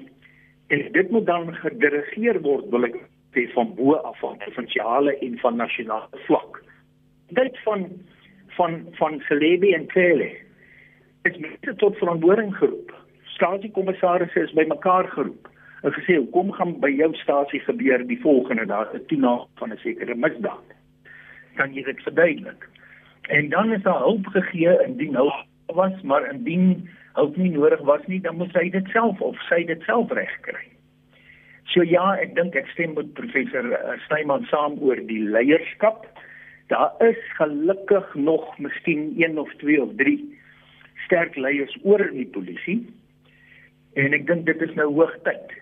en 0.66 0.92
dit 0.92 1.10
moet 1.10 1.26
dan 1.26 1.54
gedirigeer 1.54 2.40
word 2.42 2.64
wil 2.70 2.84
ek 2.88 2.96
sê 3.34 3.44
van 3.54 3.74
bo 3.78 3.94
af 3.94 4.18
van 4.18 4.38
provinsiale 4.42 5.12
en 5.22 5.38
van 5.38 5.56
nasionale 5.56 6.22
vlak. 6.26 6.62
Dit 7.38 7.58
van 7.64 7.86
van 8.56 8.86
van 8.98 9.20
Celebi 9.28 9.72
en 9.74 9.86
Kele 9.86 10.30
is 11.22 11.36
mense 11.36 11.74
tot 11.76 11.98
verantwoording 11.98 12.56
geroep. 12.56 12.94
Staatskommissaris 13.36 14.34
is 14.34 14.52
bymekaar 14.58 15.08
geroep 15.14 15.48
en 15.82 15.94
gesê 15.94 16.18
kom 16.32 16.52
gaan 16.52 16.78
by 16.82 16.90
jou 16.90 17.12
stasie 17.14 17.60
gebeur 17.60 18.02
die 18.06 18.20
volgende 18.20 18.66
daar 18.66 18.88
'n 18.94 19.06
toename 19.06 19.46
van 19.54 19.72
'n 19.72 19.78
sekere 19.84 20.14
misdaad. 20.14 20.68
Kan 21.54 21.74
jy 21.74 21.82
dit 21.82 22.02
verduidelik? 22.02 22.68
En 23.28 23.48
dan 23.48 23.72
is 23.72 23.82
daar 23.82 23.98
hulp 23.98 24.26
gegee 24.26 24.78
indien 24.86 25.14
hulp 25.14 25.46
was, 25.66 26.02
maar 26.02 26.30
indien 26.32 26.88
hulp 27.16 27.36
nie 27.40 27.52
nodig 27.54 27.80
was 27.88 28.04
nie, 28.10 28.20
dan 28.20 28.36
moet 28.40 28.54
hy 28.56 28.68
dit 28.74 28.88
self 28.92 29.20
of 29.24 29.38
sy 29.48 29.62
dit 29.68 29.82
self 29.88 30.12
regkry. 30.14 30.66
So 31.72 31.84
ja, 31.84 32.04
ek 32.22 32.36
dink 32.36 32.56
ek 32.56 32.68
stem 32.74 32.94
met 32.96 33.14
professor 33.18 33.66
eh, 33.74 33.96
Snyman 34.06 34.46
saam 34.52 34.78
oor 34.84 35.00
die 35.08 35.22
leierskap. 35.24 36.06
Daar 36.70 36.94
is 37.04 37.18
gelukkig 37.38 38.14
nog 38.14 38.46
miskien 38.62 39.12
1 39.18 39.38
of 39.38 39.50
2 39.62 39.82
of 39.82 39.94
3 40.00 40.16
sterk 41.06 41.36
leiers 41.38 41.74
oor 41.82 42.02
in 42.08 42.20
die 42.22 42.30
polisie. 42.34 42.80
En 43.96 44.16
ek 44.16 44.26
dink 44.28 44.46
dit 44.48 44.62
is 44.64 44.74
nou 44.78 44.88
hoogtyd 44.94 45.54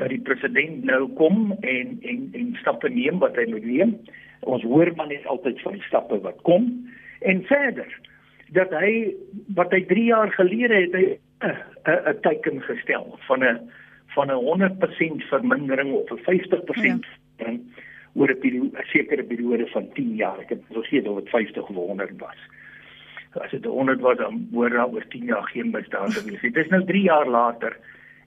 dat 0.00 0.10
die 0.12 0.22
president 0.24 0.84
nou 0.88 1.04
kom 1.18 1.52
en 1.60 1.96
en 2.00 2.24
en 2.38 2.54
stappe 2.60 2.90
neem 2.90 3.20
wat 3.22 3.36
hy 3.38 3.46
moet 3.50 3.66
neem. 3.66 3.96
Ons 4.50 4.64
hoor 4.66 4.90
maar 4.96 5.10
net 5.12 5.26
altyd 5.30 5.60
van 5.62 5.78
die 5.78 5.86
stappe 5.86 6.18
wat 6.24 6.40
kom 6.48 6.68
en 7.22 7.44
verder 7.50 7.90
dat 8.52 8.72
hy 8.76 9.14
wat 9.56 9.72
hy 9.72 9.84
3 9.88 10.04
jaar 10.04 10.32
gelede 10.32 10.80
het 10.84 10.96
hy 10.96 11.06
'n 11.42 12.20
teken 12.22 12.62
gestel 12.62 13.18
van 13.28 13.44
'n 13.44 13.70
van 14.14 14.30
'n 14.30 14.44
100% 14.44 15.24
vermindering 15.32 15.92
of 15.92 16.10
'n 16.10 16.22
50% 16.24 17.06
ja. 17.38 17.56
oor 18.14 18.30
'n 18.30 18.38
periode 18.38 18.84
sekere 18.84 19.24
periode 19.24 19.66
van 19.66 19.88
10 19.92 20.14
jaar. 20.14 20.38
Ek 20.38 20.48
het 20.48 20.62
vergeet 20.70 21.08
of 21.08 21.18
dit 21.18 21.28
50 21.28 21.68
of 21.68 21.76
100 21.76 22.20
was. 22.20 22.38
As 23.32 23.50
dit 23.50 23.64
100 23.64 24.00
was 24.00 24.16
dan 24.16 24.48
hoor 24.52 24.70
daar 24.70 24.88
oor 24.88 25.06
10 25.08 25.24
jaar 25.24 25.48
geen 25.48 25.70
misdaad 25.70 26.14
te 26.14 26.24
wees. 26.24 26.40
Dit 26.40 26.56
is 26.56 26.68
nou 26.68 26.84
3 26.84 27.02
jaar 27.02 27.28
later 27.28 27.76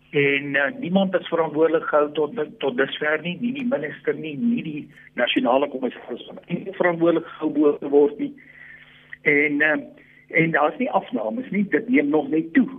en 0.10 0.44
uh, 0.55 0.72
niemand 0.79 1.15
is 1.15 1.27
verantwoordelik 1.27 1.84
gehou 1.84 2.12
tot 2.12 2.60
tot 2.60 2.77
dusver 2.77 3.22
nie 3.22 3.38
nie 3.41 3.53
die 3.53 3.65
minister 3.65 4.15
nie 4.15 4.38
nie 4.38 4.63
die 4.63 4.89
nasionale 5.13 5.67
kommissaris 5.70 6.25
van 6.27 6.39
nie 6.48 6.74
verantwoordelik 6.77 7.27
gehou 7.27 7.89
word 7.89 8.20
nie 8.20 8.34
en 9.22 9.62
uh, 9.62 9.75
en 10.29 10.51
daar's 10.51 10.77
nie 10.77 10.91
afnames 10.91 11.50
nie 11.51 11.63
dit 11.70 11.89
neem 11.89 12.10
nog 12.10 12.29
net 12.29 12.53
toe 12.53 12.70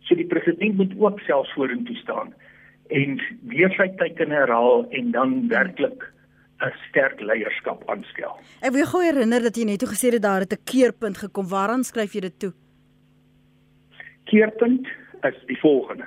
so 0.00 0.14
die 0.14 0.26
president 0.26 0.76
moet 0.76 0.94
ook 0.98 1.20
self 1.20 1.52
vorentoe 1.54 1.96
staan 1.96 2.34
en 2.88 3.20
weer 3.52 3.70
sy 3.76 3.88
teken 4.00 4.30
herhaal 4.34 4.86
en 4.90 5.12
dan 5.16 5.36
werklik 5.48 6.08
'n 6.60 6.72
sterk 6.88 7.20
leierskap 7.20 7.90
aanstel. 7.90 8.36
Ek 8.60 8.72
wil 8.72 8.86
gou 8.86 9.02
herinner 9.02 9.42
dat 9.42 9.56
jy 9.56 9.64
net 9.64 9.84
gesê 9.88 10.12
het 10.12 10.22
daar 10.22 10.44
het 10.44 10.52
'n 10.52 10.64
keerpunt 10.64 11.18
gekom. 11.18 11.48
Waaraan 11.48 11.84
skryf 11.84 12.12
jy 12.12 12.20
dit 12.20 12.38
toe? 12.38 12.52
Keerpunt 14.24 14.86
is 15.22 15.38
die 15.46 15.58
volgende. 15.58 16.06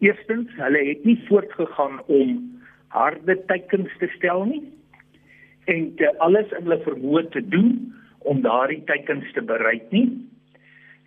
Eerstens, 0.00 0.48
hulle 0.56 0.84
het 0.88 1.04
nie 1.04 1.20
voortgegaan 1.28 2.00
om 2.06 2.60
harde 2.88 3.44
teikens 3.46 3.90
te 3.98 4.08
stel 4.16 4.44
nie 4.44 4.62
en 5.64 5.94
te 5.96 6.18
alles 6.18 6.50
in 6.50 6.62
hulle 6.62 6.80
vermoë 6.82 7.28
te 7.30 7.48
doen 7.48 7.94
om 8.18 8.42
daardie 8.42 8.82
teikens 8.84 9.32
te 9.32 9.42
bereik 9.42 9.90
nie. 9.90 10.08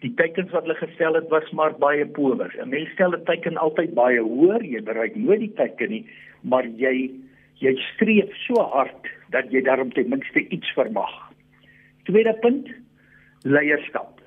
Die 0.01 0.13
teikens 0.17 0.51
wat 0.51 0.65
hulle 0.65 0.79
gestel 0.79 1.13
het 1.19 1.27
was 1.29 1.49
maar 1.51 1.77
baie 1.77 2.05
power. 2.05 2.49
'n 2.57 2.69
Mens 2.69 2.89
stel 2.93 3.13
'n 3.13 3.25
teiken 3.25 3.57
altyd 3.57 3.93
baie 3.93 4.21
hoër, 4.21 4.63
jy 4.63 4.81
bereik 4.81 5.15
nooit 5.15 5.39
die 5.39 5.53
teiken 5.53 5.89
nie, 5.89 6.05
maar 6.41 6.65
jy 6.65 7.11
jy 7.61 7.75
streef 7.93 8.33
so 8.47 8.61
hard 8.61 9.05
dat 9.29 9.51
jy 9.51 9.61
daarom 9.61 9.91
ten 9.93 10.09
minste 10.09 10.47
iets 10.49 10.73
vermag. 10.73 11.13
Tweede 12.03 12.33
punt, 12.41 12.67
leierskap 13.43 14.21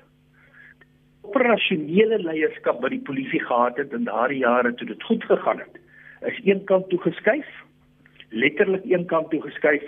operasionele 1.35 2.19
leierskap 2.23 2.81
wat 2.83 2.93
die 2.93 3.03
polisie 3.07 3.41
gehad 3.43 3.79
het 3.81 3.93
in 3.97 4.07
daardie 4.07 4.43
jare 4.43 4.73
toe 4.79 4.87
dit 4.87 5.03
goed 5.03 5.23
gegaan 5.27 5.61
het, 5.63 5.79
is 6.29 6.39
eenkant 6.47 6.89
toe 6.89 6.99
geskuif, 7.03 7.47
letterlik 8.29 8.85
eenkant 8.89 9.29
toe 9.33 9.41
geskuif 9.43 9.85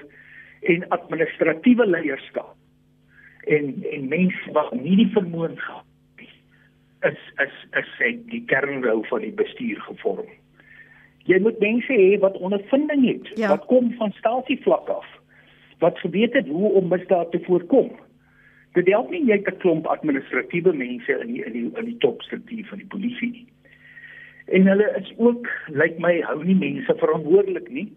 en 0.73 0.87
administratiewe 0.97 1.87
leierskap 1.87 2.56
en 3.47 3.83
en 3.91 4.07
mense 4.07 4.51
wat 4.51 4.73
nie 4.73 4.95
die 4.95 5.11
vermoë 5.15 5.55
gehad 5.55 5.83
het 5.83 5.93
is 7.01 7.19
is 7.45 7.55
is 7.79 7.89
sê 7.99 8.11
die 8.31 8.43
kernrou 8.51 9.05
van 9.09 9.21
die 9.21 9.33
bestuur 9.41 9.79
gevorm. 9.85 10.29
Jy 11.27 11.39
moet 11.43 11.59
mense 11.59 11.93
hê 11.93 12.17
wat 12.23 12.37
ondervinding 12.39 13.03
het, 13.07 13.31
ja. 13.35 13.51
wat 13.51 13.65
kom 13.71 13.91
van 13.99 14.13
stasievlak 14.17 14.89
af, 14.89 15.07
wat 15.83 15.99
geweet 15.99 16.33
het 16.33 16.47
hoe 16.47 16.71
om 16.79 16.87
misdaad 16.89 17.31
te 17.31 17.41
voorkom. 17.45 17.91
Dit 18.73 18.87
help 18.87 19.11
nie 19.11 19.25
jy 19.25 19.37
'n 19.37 19.57
klomp 19.63 19.87
administratiewe 19.87 20.73
mense 20.73 21.19
in 21.21 21.27
die 21.27 21.45
in 21.45 21.53
die 21.53 21.69
in 21.75 21.85
die 21.85 21.97
topstruktuur 21.97 22.65
van 22.65 22.77
die 22.77 22.91
polisie 22.95 23.31
nie. 23.31 23.47
En 24.45 24.67
hulle 24.67 24.89
is 24.99 25.13
ook 25.17 25.47
lyk 25.67 25.77
like 25.81 25.99
my 25.99 26.21
hou 26.21 26.43
nie 26.43 26.55
mense 26.55 26.93
verantwoordelik 26.97 27.69
nie 27.69 27.91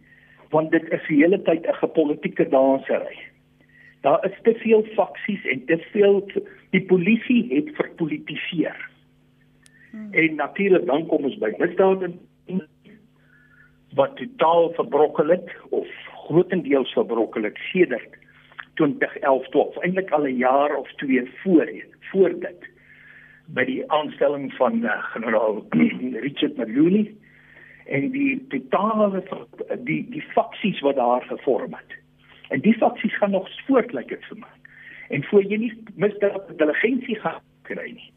want 0.50 0.70
dit 0.70 0.88
is 0.90 1.02
die 1.08 1.22
hele 1.22 1.42
tyd 1.42 1.66
'n 1.66 1.74
gepolitiese 1.74 2.48
dansery. 2.48 3.18
Daar 4.00 4.24
is 4.24 4.38
te 4.42 4.54
veel 4.54 4.82
faksies 4.94 5.44
en 5.44 5.64
te 5.64 5.78
veel 5.92 6.30
die 6.70 6.82
polisie 6.82 7.54
het 7.54 7.74
verpolitiseer. 7.76 8.88
Hmm. 9.90 10.12
En 10.12 10.34
natuurlik 10.34 10.86
dan 10.86 11.06
kom 11.06 11.24
ons 11.24 11.38
by 11.38 11.52
misdaad 11.58 12.02
en 12.02 12.18
wat 13.94 14.16
totaal 14.16 14.72
verbrokkel 14.72 15.28
het 15.28 15.50
of 15.70 15.88
grootendeels 16.26 16.92
verbrokkel 16.92 17.42
het 17.42 17.58
sedert 17.72 18.18
2011 18.74 19.48
12 19.48 19.76
eintlik 19.76 20.10
al 20.10 20.26
'n 20.26 20.36
jaar 20.36 20.76
of 20.76 20.92
twee 20.92 21.30
voorheen 21.42 21.94
voor 22.00 22.38
dit 22.40 22.68
by 23.46 23.64
die 23.64 23.90
aanstelling 23.90 24.52
van 24.54 24.84
uh, 24.84 25.02
generaal 25.14 25.66
Richard 26.26 26.56
Marluli 26.56 27.18
en 27.86 28.10
die 28.10 28.46
totale 28.48 29.22
die 29.84 30.06
die 30.10 30.22
faksies 30.22 30.80
wat 30.80 30.96
daar 30.96 31.22
gevorm 31.22 31.74
het. 31.74 31.99
En 32.50 32.62
die 32.64 32.74
faksies 32.74 33.16
gaan 33.18 33.30
nog 33.30 33.48
voortlyk 33.66 34.08
dit 34.08 34.24
vir 34.30 34.40
my. 34.42 34.52
En 35.10 35.24
voor 35.24 35.44
jy 35.46 35.58
nie 35.58 35.72
misdaad 35.98 36.50
intelligensie 36.50 37.18
gaan 37.22 37.40
kry 37.66 37.90
nie, 37.94 38.10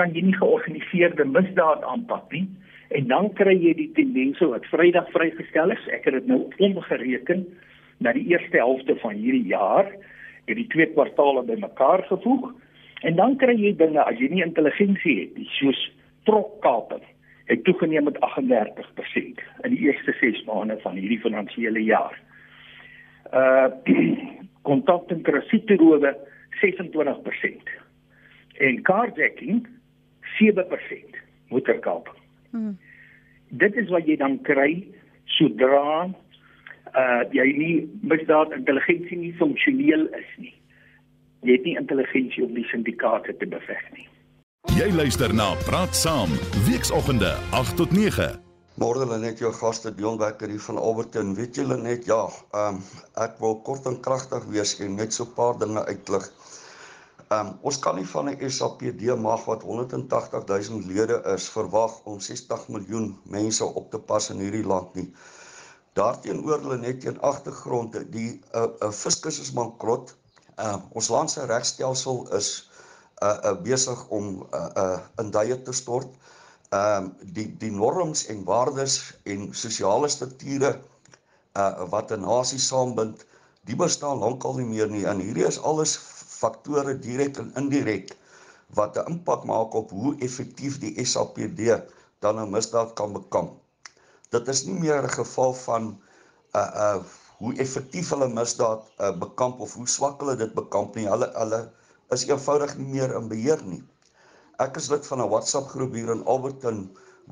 kan 0.00 0.12
jy 0.14 0.22
nie 0.24 0.36
georganiseerde 0.36 1.24
misdaad 1.28 1.84
aanpak 1.84 2.32
nie 2.32 2.46
en 2.96 3.08
dan 3.08 3.26
kry 3.36 3.52
jy 3.52 3.74
die 3.76 3.90
tendense 3.96 4.46
wat 4.48 4.64
Vrydag 4.72 5.10
vrygestel 5.12 5.74
is. 5.74 5.82
Ek 5.92 6.06
het 6.08 6.14
dit 6.16 6.30
nou 6.30 6.46
omgereken 6.64 7.44
na 8.00 8.14
die 8.16 8.24
eerste 8.32 8.56
helfte 8.60 8.96
van 9.02 9.18
hierdie 9.18 9.44
jaar 9.50 9.90
het 10.48 10.56
die 10.56 10.68
twee 10.72 10.88
kwartaale 10.94 11.44
bymekaar 11.44 12.06
gevoeg 12.08 12.52
en 13.04 13.18
dan 13.20 13.36
kry 13.40 13.56
jy 13.58 13.74
dinge 13.76 14.00
as 14.04 14.16
jy 14.20 14.30
nie 14.32 14.44
intelligensie 14.44 15.18
het 15.20 15.36
nie 15.36 15.48
soos 15.58 15.80
trokkaping 16.28 17.04
het 17.48 17.64
toegeneem 17.64 18.04
met 18.04 18.16
38% 18.24 19.44
in 19.64 19.72
die 19.72 19.84
eerste 19.88 20.12
6 20.20 20.42
maande 20.48 20.76
van 20.82 20.98
hierdie 21.00 21.20
finansiële 21.20 21.80
jaar. 21.84 22.16
Uh 23.32 23.68
kontak 24.68 25.08
en 25.08 25.22
kredietrowe 25.24 26.10
26% 26.60 27.70
en 28.58 28.82
carjacking 28.82 29.66
7% 30.36 31.16
motorkaping. 31.48 32.16
Hmm. 32.50 32.78
Dit 33.48 33.76
is 33.76 33.88
wat 33.88 34.04
jy 34.06 34.18
dan 34.20 34.40
kry 34.44 34.84
sodra 35.38 36.08
uh 36.08 37.22
jy 37.36 37.48
nie 37.56 37.76
misdaad 38.02 38.52
intelligensie 38.56 39.18
nie 39.18 39.34
funksioneel 39.40 40.08
is 40.20 40.30
nie. 40.36 40.54
Jy 41.46 41.58
het 41.58 41.64
nie 41.64 41.76
intelligensie 41.78 42.44
om 42.44 42.54
die 42.56 42.66
syndikaate 42.72 43.36
te 43.36 43.46
beveg 43.46 43.84
nie. 43.96 44.08
Jy 44.76 44.90
luister 44.92 45.32
na 45.34 45.54
Praat 45.68 45.96
Saam, 45.96 46.34
weekoggende 46.66 47.32
8 47.56 47.76
tot 47.76 47.94
9. 47.94 48.47
Môre 48.78 49.00
hulle 49.02 49.16
net 49.18 49.40
jou 49.42 49.48
gaste 49.58 49.90
Dion 49.90 50.18
Becker 50.20 50.52
hier 50.52 50.62
van 50.62 50.76
Alberton. 50.78 51.32
Weet 51.34 51.56
julle 51.58 51.76
net 51.82 52.04
ja, 52.06 52.18
um 52.60 52.76
ek 53.24 53.40
wil 53.42 53.56
kort 53.66 53.88
en 53.90 53.96
kragtig 54.04 54.44
weer 54.52 54.68
skien 54.70 54.94
net 55.00 55.16
so 55.16 55.24
'n 55.24 55.34
paar 55.38 55.58
dinge 55.62 55.82
uitlig. 55.88 56.28
Um 57.38 57.50
ons 57.70 57.78
kan 57.86 57.98
nie 57.98 58.06
van 58.12 58.30
'n 58.30 58.50
SAPD 58.58 59.02
mag 59.24 59.42
wat 59.50 59.66
180 59.70 60.46
000 60.52 60.86
lede 60.92 61.18
is 61.34 61.48
verwag 61.56 61.98
om 62.04 62.20
60 62.28 62.68
miljoen 62.68 63.10
mense 63.24 63.64
op 63.64 63.90
te 63.90 63.98
pas 63.98 64.30
in 64.30 64.46
hierdie 64.46 64.64
land 64.74 64.94
nie. 64.94 65.08
Daarteenoor 65.98 66.62
hulle 66.62 66.78
net 66.78 67.00
teen 67.00 67.20
agtergronde 67.32 68.06
die 68.10 68.30
'n 68.30 68.42
uh, 68.54 68.62
'n 68.62 68.86
uh, 68.86 68.92
fiskus 69.02 69.40
is 69.40 69.52
bankrot. 69.52 70.14
Uh 70.58 70.78
ons 70.94 71.08
land 71.08 71.30
se 71.30 71.50
regstelsel 71.50 72.26
is 72.40 72.70
uh, 73.22 73.38
uh 73.42 73.56
besig 73.62 74.08
om 74.08 74.46
uh, 74.54 74.66
uh 74.76 74.98
in 75.18 75.30
duie 75.30 75.62
te 75.62 75.72
stort. 75.72 76.14
Um 76.76 77.14
die 77.22 77.46
die 77.56 77.70
norms 77.72 78.26
en 78.28 78.44
waardes 78.44 78.98
en 79.24 79.48
sosiale 79.56 80.08
strukture 80.12 80.74
uh 81.56 81.86
wat 81.92 82.12
'n 82.12 82.20
nasie 82.20 82.60
saambind, 82.60 83.24
die 83.64 83.76
bestaan 83.76 84.18
lankal 84.20 84.58
nie 84.58 84.68
meer 84.68 84.90
nie. 84.90 85.04
En 85.06 85.20
hierdie 85.20 85.46
is 85.48 85.60
alles 85.60 85.96
faktore 86.38 86.98
direk 86.98 87.38
en 87.38 87.54
indirek 87.56 88.12
wat 88.76 88.98
'n 88.98 89.06
impak 89.12 89.44
maak 89.44 89.74
op 89.74 89.90
hoe 89.90 90.12
effektief 90.26 90.78
die 90.78 90.92
SAPD 91.04 91.80
dan 92.20 92.38
'n 92.38 92.50
misdaad 92.50 92.92
kan 92.92 93.12
bekamp. 93.12 93.56
Dit 94.30 94.48
is 94.48 94.64
nie 94.64 94.78
meer 94.80 95.02
'n 95.02 95.16
geval 95.20 95.54
van 95.54 96.00
uh, 96.54 96.70
uh 96.84 97.00
hoe 97.38 97.54
effektief 97.62 98.08
hulle 98.10 98.28
misdaad 98.28 98.82
uh, 98.98 99.14
bekamp 99.18 99.60
of 99.60 99.74
hoe 99.74 99.86
swak 99.88 100.20
hulle 100.20 100.36
dit 100.36 100.54
bekamp 100.54 100.94
nie. 100.94 101.06
Hulle 101.06 101.30
hulle 101.34 101.60
is 102.10 102.26
eenvoudig 102.26 102.76
nie 102.78 102.88
meer 102.98 103.14
in 103.14 103.28
beheer 103.28 103.62
nie. 103.64 103.82
Ek 104.62 104.78
is 104.78 104.88
lid 104.90 105.04
van 105.06 105.20
'n 105.22 105.30
WhatsApp 105.30 105.68
groep 105.70 105.92
hier 105.94 106.08
in 106.12 106.24
Alberton 106.32 106.78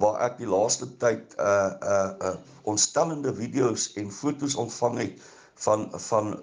waar 0.02 0.20
ek 0.26 0.36
die 0.38 0.46
laaste 0.46 0.86
tyd 1.02 1.32
'n 1.34 1.40
uh, 1.42 1.70
'n 1.70 1.88
uh, 1.94 2.28
uh, 2.28 2.34
ontstellende 2.72 3.32
video's 3.34 3.86
en 4.02 4.12
foto's 4.14 4.54
ontvang 4.64 4.98
het 5.00 5.24
van 5.64 5.80
van 6.04 6.28
'n 6.30 6.36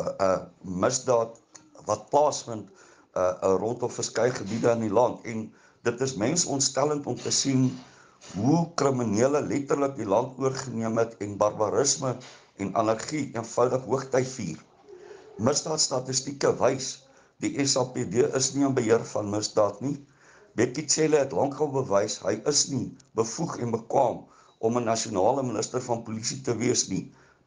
uh, 0.00 0.12
uh, 0.26 0.42
misdaad 0.84 1.38
wat 1.86 2.02
plaasvind 2.10 2.68
uh, 3.16 3.54
rondom 3.62 3.94
verskeie 3.94 4.34
gebiede 4.40 4.68
in 4.74 4.84
die 4.84 4.92
land 4.98 5.24
en 5.32 5.46
dit 5.88 6.04
is 6.08 6.14
mensontstellend 6.24 7.08
om 7.08 7.16
te 7.16 7.32
sien 7.32 7.64
hoe 8.34 8.60
kriminele 8.82 9.40
letterlik 9.40 9.96
die 9.96 10.10
land 10.16 10.36
oorgeneem 10.44 11.00
het 11.00 11.16
en 11.24 11.38
barbarisme 11.40 12.12
en 12.60 12.74
anargie 12.74 13.30
eenvoudig 13.32 13.88
hoogtyd 13.88 14.28
vier. 14.36 14.60
Misdaadstatistieke 15.40 16.52
wys 16.60 16.92
die 17.40 17.54
SAPD 17.64 18.28
is 18.42 18.52
nie 18.54 18.68
in 18.68 18.76
beheer 18.76 19.08
van 19.16 19.32
misdaad 19.32 19.80
nie. 19.80 19.96
Bekkie 20.58 20.86
Cele 20.90 21.22
het 21.22 21.32
lankal 21.32 21.70
bewys 21.70 22.18
hy 22.26 22.34
is 22.52 22.64
nie 22.72 22.86
bevoeg 23.20 23.58
en 23.62 23.70
bekwam 23.76 24.24
om 24.58 24.78
'n 24.78 24.90
nasionale 24.90 25.42
minister 25.42 25.82
van 25.90 26.02
polisie 26.02 26.40
te 26.42 26.56
wees 26.64 26.88
nie. 26.88 27.04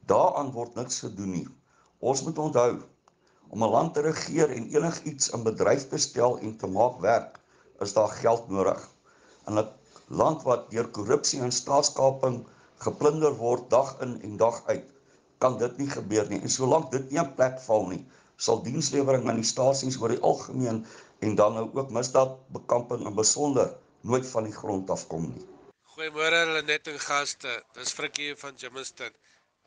Daaraan 0.08 0.52
word 0.56 0.76
niks 0.76 1.04
gedoen 1.06 1.32
nie. 1.32 1.48
Ons 2.00 2.24
moet 2.24 2.38
onthou 2.40 2.72
Om 3.56 3.64
'n 3.64 3.70
land 3.72 3.94
te 3.94 4.02
regeer 4.02 4.52
en 4.58 4.68
enigiets 4.76 5.30
in 5.36 5.42
bedryf 5.44 5.82
te 5.94 5.98
stel 5.98 6.38
en 6.40 6.52
te 6.58 6.68
maak 6.76 7.00
werk, 7.06 7.40
is 7.86 7.94
daar 7.98 8.14
geld 8.20 8.46
nodig. 8.50 8.86
In 9.48 9.60
'n 9.60 9.68
land 10.22 10.46
wat 10.48 10.70
deur 10.72 10.88
korrupsie 10.98 11.42
en 11.48 11.52
staatskaping 11.58 12.38
geplunder 12.86 13.36
word 13.42 13.66
dag 13.74 13.92
in 14.06 14.14
en 14.22 14.38
dag 14.38 14.62
uit, 14.68 14.86
kan 15.38 15.58
dit 15.58 15.78
nie 15.78 15.90
gebeur 15.96 16.30
nie. 16.30 16.40
En 16.40 16.56
solank 16.56 16.92
dit 16.96 17.12
nie 17.12 17.20
'n 17.20 17.34
plek 17.36 17.60
val 17.68 17.86
nie, 17.88 18.06
sal 18.38 18.64
dienslewering 18.64 19.28
aan 19.30 19.44
die 19.44 19.52
stasies 19.54 20.00
oor 20.00 20.16
die 20.16 20.24
algemeen 20.32 20.86
en 21.26 21.36
dan 21.40 21.54
nou 21.58 21.66
ook 21.74 21.90
misdaadbekamping 21.98 23.06
in 23.10 23.16
besonder 23.16 23.74
nooit 24.02 24.28
van 24.34 24.48
die 24.50 24.56
grond 24.62 24.90
af 24.90 25.08
kom 25.08 25.28
nie. 25.34 25.44
Goeiemôre 25.94 26.40
hulle 26.46 26.64
net 26.66 26.88
en 26.88 27.00
gaste. 27.00 27.52
Dis 27.78 27.94
Frikkie 27.98 28.32
van 28.44 28.56
Jimiston. 28.58 29.14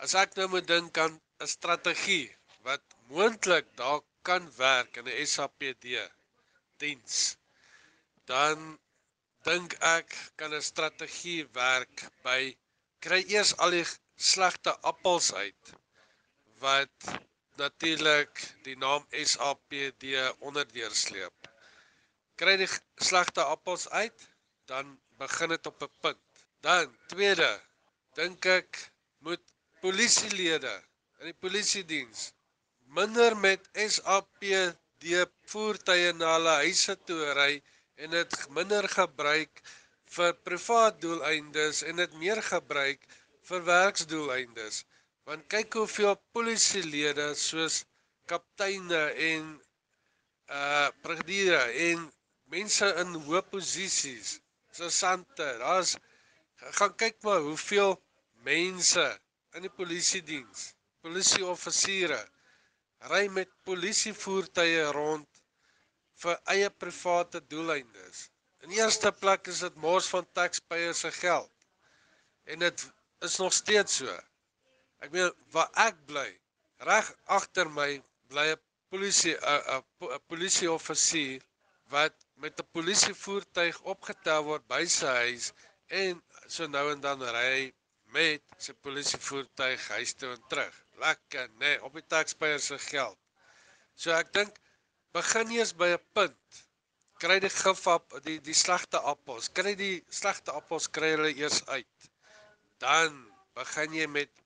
As 0.02 0.16
ek 0.18 0.34
nou 0.38 0.49
moet 0.56 0.66
dink 0.66 0.99
aan 0.99 1.20
'n 1.42 1.50
strategie 1.56 2.26
wat 2.66 2.82
moontlik 3.12 3.66
daar 3.78 4.00
kan 4.23 4.50
werk 4.56 4.96
in 4.96 5.06
'n 5.08 5.26
SAPD 5.26 5.84
diens 6.82 7.37
dan 8.30 8.78
dink 9.49 9.76
ek 9.94 10.16
kan 10.40 10.54
'n 10.54 10.69
strategie 10.73 11.43
werk 11.52 12.06
by 12.26 12.40
kry 13.06 13.21
eers 13.34 13.52
al 13.67 13.76
die 13.76 13.86
slegte 14.30 14.73
appels 14.90 15.28
uit 15.45 15.75
wat 16.64 17.14
natuurlik 17.60 18.43
die 18.67 18.76
naam 18.76 19.06
SAPD 19.32 20.06
onderdeursleep 20.49 21.50
kry 22.40 22.56
die 22.60 22.71
slegte 23.08 23.45
appels 23.56 23.88
uit 23.88 24.26
dan 24.71 24.97
begin 25.23 25.54
dit 25.54 25.67
op 25.73 25.82
'n 25.86 25.93
punt 26.06 26.45
dan 26.67 26.97
tweede 27.12 27.52
dink 28.21 28.47
ek 28.56 28.80
moet 29.19 29.45
polisielede 29.80 30.75
in 31.21 31.30
die 31.30 31.40
polisie 31.47 31.84
diens 31.84 32.32
minder 33.00 33.36
met 33.36 33.71
SAPD 33.75 35.28
voertuie 35.52 36.12
na 36.12 36.36
hulle 36.36 36.58
huise 36.64 36.97
toe 37.08 37.32
ry 37.38 37.52
en 37.97 38.10
dit 38.10 38.36
minder 38.58 38.88
gebruik 38.88 39.62
vir 40.17 40.34
privaat 40.47 41.00
doeleindes 41.02 41.82
en 41.82 42.02
dit 42.02 42.12
meer 42.23 42.40
gebruik 42.43 43.02
vir 43.49 43.64
werksdoeleindes. 43.67 44.84
Want 45.28 45.47
kyk 45.52 45.73
hoeveel 45.80 46.17
polisielede 46.37 47.30
soos 47.41 47.82
kapteine 48.28 49.02
en 49.28 49.47
uh 50.52 50.89
brigadiere 51.04 51.63
en 51.89 52.02
mense 52.52 52.89
in 53.00 53.15
hoë 53.28 53.41
posisies, 53.52 54.34
sergeante, 54.78 55.47
daar's 55.63 55.95
gaan 56.78 56.93
kyk 57.00 57.17
maar 57.25 57.41
hoeveel 57.47 57.97
mense 58.45 59.06
in 59.56 59.65
die 59.65 59.73
polisie 59.73 60.21
diens, 60.26 60.67
polisieoffisiere 61.04 62.21
ry 63.13 63.25
met 63.39 63.50
polisievoertuie 63.69 64.84
rond 64.97 65.43
vir 66.25 66.39
eie 66.54 66.69
private 66.84 67.41
doeleindes. 67.52 68.28
In 68.65 68.76
eerste 68.76 69.13
plek 69.13 69.49
is 69.52 69.65
dit 69.65 69.80
mors 69.80 70.06
van 70.13 70.28
taxpayers 70.37 71.02
se 71.04 71.10
geld. 71.13 71.50
En 72.45 72.60
dit 72.65 72.87
is 73.25 73.37
nog 73.41 73.52
steeds 73.52 73.97
so. 74.04 74.15
Ek 75.04 75.10
weet 75.12 75.36
waar 75.52 75.71
ek 75.84 75.97
bly, 76.08 76.28
reg 76.88 77.08
agter 77.36 77.69
my 77.78 77.90
bly 78.32 78.47
'n 78.54 78.60
polisie 78.88 79.34
'n 79.36 79.82
'n 80.08 80.21
polisieoffisier 80.30 81.43
wat 81.95 82.14
met 82.43 82.60
'n 82.60 82.71
polisievoertuig 82.76 83.80
opgetel 83.93 84.45
word 84.49 84.64
by 84.75 84.82
sy 84.99 85.12
huis 85.25 85.47
en 86.02 86.23
so 86.54 86.67
nou 86.67 86.86
en 86.93 87.02
dan 87.06 87.21
ry 87.36 87.73
met 88.17 88.43
sy 88.67 88.73
polisievoertuig 88.86 89.88
huis 89.97 90.14
toe 90.14 90.30
en 90.36 90.45
terug. 90.52 90.76
Lekker, 91.04 91.49
nê, 91.49 91.58
nee, 91.64 91.82
op 91.86 91.99
die 91.99 92.06
taxpayer 92.14 92.62
se 92.62 92.78
geld. 92.78 93.19
So 93.95 94.14
ek 94.23 94.32
dink 94.38 94.60
begin 95.19 95.52
eers 95.58 95.75
by 95.82 95.90
'n 95.99 96.04
punt. 96.17 96.62
Kry 97.23 97.38
die 97.45 97.52
gif 97.62 97.86
op 97.97 98.17
die 98.25 98.38
die 98.49 98.56
slegte 98.64 98.99
appels. 99.12 99.52
Kry 99.58 99.75
die 99.84 99.99
slegte 100.08 100.56
appels 100.60 100.88
kry 100.97 101.12
hulle 101.17 101.34
eers 101.34 101.60
uit. 101.67 102.08
Dan 102.78 103.21
begin 103.54 104.00
jy 104.00 104.06
met 104.06 104.44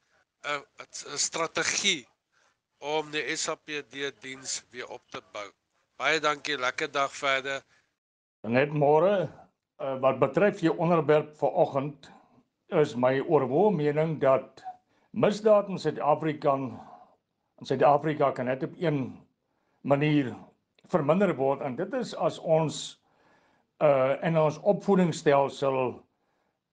'n 0.48 1.18
strategie 1.20 2.06
om 2.80 3.10
die 3.10 3.36
SAPD 3.36 3.96
diens 4.22 4.62
weer 4.70 4.88
op 4.88 5.02
te 5.10 5.20
bou. 5.32 5.48
Baie 5.98 6.20
dankie, 6.20 6.56
lekker 6.56 6.90
dag 6.92 7.12
verder. 7.12 7.62
Net 8.46 8.72
môre 8.72 9.12
uh, 9.26 9.96
wat 10.00 10.20
betref 10.22 10.62
jou 10.64 10.76
onderwerp 10.78 11.34
vir 11.40 11.58
oggend 11.64 12.08
is 12.80 12.94
my 12.96 13.18
oorwoe 13.20 13.70
mening 13.74 14.18
dat 14.22 14.62
misdaad 15.10 15.68
in 15.68 15.78
Suid-Afrika 15.78 16.54
in 16.54 17.66
Suid-Afrika 17.66 18.30
kan 18.32 18.46
net 18.46 18.62
op 18.62 18.76
een 18.78 19.18
manier 19.82 20.34
verminder 20.88 21.34
word 21.36 21.60
en 21.60 21.76
dit 21.76 21.92
is 21.98 22.14
as 22.14 22.38
ons 22.38 22.82
uh 23.84 24.16
in 24.26 24.38
ons 24.38 24.58
opvoedingsstelsel 24.62 25.98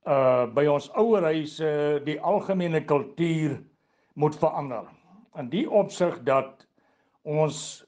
uh 0.06 0.46
by 0.54 0.68
ons 0.70 0.90
ouerhuise 0.94 2.02
die 2.06 2.20
algemene 2.22 2.84
kultuur 2.86 3.58
moet 4.14 4.36
verander. 4.38 4.86
In 5.40 5.50
die 5.50 5.66
opsig 5.70 6.20
dat 6.24 6.68
ons 7.24 7.84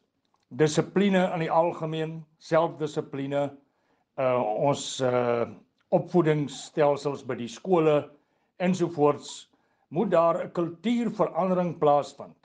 dissipline 0.49 1.27
in 1.35 1.45
die 1.45 1.51
algemeen, 1.51 2.23
selfdissipline 2.39 3.49
uh 4.17 4.41
ons 4.41 5.01
uh 5.01 5.45
opvoedingsstelsels 5.95 7.21
by 7.23 7.37
die 7.39 7.47
skole 7.47 8.01
ensovoorts 8.59 9.47
moet 9.89 10.11
daar 10.11 10.43
'n 10.43 10.51
kultuurverandering 10.51 11.77
plaasvind. 11.79 12.35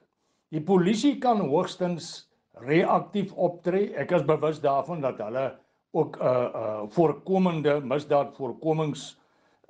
Die 0.53 0.61
polisie 0.61 1.19
kan 1.19 1.41
hoogstens 1.41 2.29
reaktief 2.61 3.33
optree. 3.33 3.95
Ek 3.97 4.13
is 4.13 4.25
bewus 4.25 4.61
daarvan 4.61 5.01
dat 5.01 5.19
hulle 5.19 5.59
ook 5.93 6.17
'n 6.17 6.23
uh, 6.23 6.51
uh 6.55 6.83
voorkomende 6.89 7.81
misdaad 7.81 8.37
voorkomings 8.37 9.19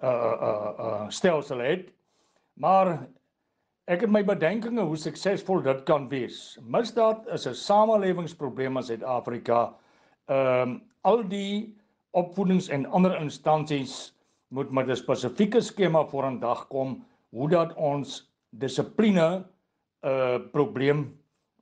uh 0.02 0.34
uh 0.48 0.70
uh 0.78 1.08
stelsel 1.08 1.58
het. 1.58 1.92
Maar 2.54 3.06
ek 3.90 4.00
het 4.00 4.10
my 4.10 4.22
bedenkinge 4.24 4.82
hoe 4.82 4.96
suksesvol 4.96 5.62
dit 5.62 5.82
kan 5.88 6.08
wees. 6.08 6.58
Misdaad 6.62 7.26
is 7.34 7.46
'n 7.46 7.54
samelewingsprobleem 7.54 8.76
in 8.76 8.82
Suid-Afrika. 8.82 9.74
Ehm 10.26 10.68
um, 10.68 10.82
al 11.02 11.28
die 11.28 11.78
opvoedings 12.10 12.68
en 12.68 12.86
ander 12.86 13.16
instansies 13.20 14.14
moet 14.48 14.70
met 14.70 14.88
'n 14.88 14.96
spesifieke 14.96 15.60
skema 15.60 16.04
voor 16.04 16.24
aan 16.24 16.38
dag 16.38 16.68
kom 16.68 17.04
hoe 17.30 17.48
dat 17.48 17.74
ons 17.74 18.32
dissipline 18.50 19.44
'n 20.02 20.08
uh, 20.08 20.38
probleem 20.52 21.18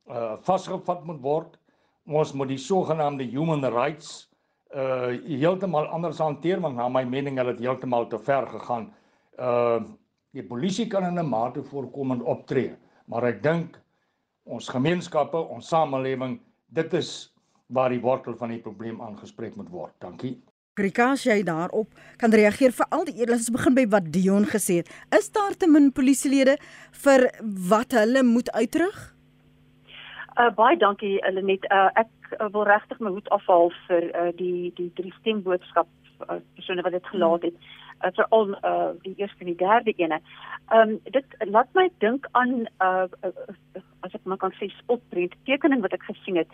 uh 0.09 0.37
vasgevat 0.41 1.05
moet 1.05 1.21
word. 1.21 1.59
ons 2.07 2.33
moet 2.33 2.49
die 2.49 2.59
sogenaamde 2.59 3.25
human 3.25 3.65
rights 3.65 4.30
uh 4.71 5.11
heeltemal 5.27 5.89
anders 5.91 6.19
hanteer 6.19 6.61
want 6.61 6.77
na 6.77 6.89
my 6.89 7.05
mening 7.05 7.39
het 7.39 7.47
dit 7.47 7.65
heeltemal 7.67 8.07
te 8.07 8.19
ver 8.19 8.47
gegaan. 8.47 8.93
Uh 9.39 9.81
die 10.31 10.47
polisie 10.47 10.87
kan 10.87 11.05
in 11.05 11.19
'n 11.19 11.27
mate 11.29 11.63
voorkomend 11.63 12.23
optree, 12.23 12.77
maar 13.07 13.25
ek 13.25 13.43
dink 13.43 13.81
ons 14.45 14.69
gemeenskappe, 14.69 15.37
ons 15.37 15.69
samelewing, 15.69 16.41
dit 16.69 16.95
is 16.95 17.35
waar 17.67 17.91
die 17.91 18.01
wortel 18.01 18.37
van 18.37 18.49
die 18.49 18.61
probleem 18.61 19.01
aangespreek 19.03 19.57
moet 19.57 19.69
word. 19.69 19.93
Dankie. 19.99 20.39
Krikas 20.79 21.25
jy 21.27 21.43
daarop 21.43 21.91
kan 22.17 22.31
reageer 22.31 22.73
vir 22.73 22.87
al 22.91 23.05
die 23.05 23.17
eerlikes 23.21 23.51
begin 23.51 23.75
by 23.75 23.87
wat 23.91 24.13
Dion 24.15 24.47
gesê 24.47 24.81
het. 24.81 24.91
Is 25.19 25.31
daar 25.35 25.57
te 25.59 25.67
min 25.67 25.91
polisielede 25.93 26.57
vir 27.05 27.27
wat 27.69 27.93
hulle 27.93 28.23
moet 28.23 28.51
uitrig? 28.55 29.15
Uh 30.39 30.55
baie 30.55 30.79
dankie 30.79 31.19
Lenet. 31.35 31.67
Uh 31.71 31.91
ek 31.95 32.09
wil 32.39 32.65
regtig 32.65 32.99
my 32.99 33.11
hoed 33.11 33.29
afhaal 33.31 33.73
vir 33.87 34.09
uh 34.15 34.33
die 34.37 34.73
die 34.77 34.91
drie 34.95 35.13
stemboodskap 35.21 35.89
uh, 36.29 36.41
persone 36.55 36.83
wat 36.83 36.93
dit 36.93 37.07
gelaat 37.07 37.43
het. 37.43 37.55
Uh, 38.01 38.11
veral 38.17 38.55
uh 38.65 38.91
die 39.03 39.15
eerste 39.17 39.45
en 39.45 39.51
die 39.53 39.57
derde 39.63 39.93
ene. 39.97 40.21
Um 40.75 40.99
dit 41.05 41.25
laat 41.39 41.73
my 41.75 41.89
dink 41.99 42.29
aan 42.33 42.67
uh, 42.83 43.09
as 44.01 44.15
ek 44.15 44.25
maar 44.25 44.41
kan 44.41 44.55
sê 44.59 44.71
spotprent 44.79 45.35
tekening 45.45 45.83
wat 45.85 45.97
ek 45.97 46.07
gesien 46.09 46.41
het. 46.41 46.49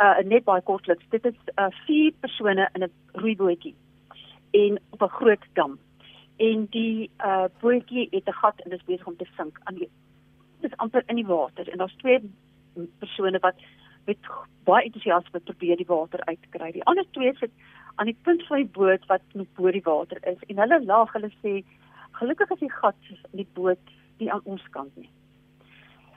Uh 0.00 0.20
net 0.24 0.44
baie 0.44 0.62
kortliks. 0.62 1.08
Dit 1.10 1.26
is 1.26 1.40
uh 1.56 1.70
vier 1.86 2.12
persone 2.20 2.68
in 2.74 2.84
'n 2.84 2.92
roeibootjie 3.24 3.74
en 4.52 4.78
op 4.90 5.02
'n 5.02 5.16
groot 5.18 5.44
dam. 5.52 5.78
En 6.36 6.66
die 6.70 7.10
uh 7.24 7.46
bootjie 7.60 8.08
het 8.10 8.28
'n 8.28 8.40
gat 8.42 8.60
en 8.60 8.70
dit 8.70 8.78
is 8.78 8.86
besig 8.86 9.06
om 9.06 9.16
te 9.16 9.30
sink. 9.36 9.58
Aan 9.64 9.74
die 9.74 9.90
dit 10.60 10.72
is 10.72 10.78
amper 10.78 11.02
in 11.06 11.16
die 11.16 11.26
water 11.26 11.68
en 11.68 11.78
daar's 11.78 11.96
twee 11.96 12.20
persone 12.98 13.38
wat 13.38 13.54
met 14.06 14.30
baie 14.64 14.84
entoesiasme 14.88 15.40
probeer 15.40 15.76
die 15.76 15.88
water 15.88 16.20
uitkry. 16.24 16.72
Die 16.72 16.84
ander 16.90 17.06
twee 17.16 17.34
sit 17.40 17.52
aan 17.94 18.10
die 18.10 18.18
punt 18.22 18.46
van 18.46 18.62
die 18.62 18.72
boot 18.78 19.06
wat 19.06 19.22
nog 19.32 19.50
bo 19.54 19.70
die 19.70 19.84
water 19.84 20.18
is 20.30 20.40
en 20.48 20.62
hulle 20.62 20.80
lag, 20.84 21.12
hulle 21.12 21.30
sê 21.42 21.60
gelukkig 22.20 22.50
is 22.56 22.64
die 22.64 22.72
gat 22.72 23.10
in 23.10 23.42
die 23.42 23.50
boot 23.58 23.94
nie 24.18 24.30
aan 24.32 24.44
ons 24.44 24.64
kant 24.70 24.96
nie. 24.96 25.10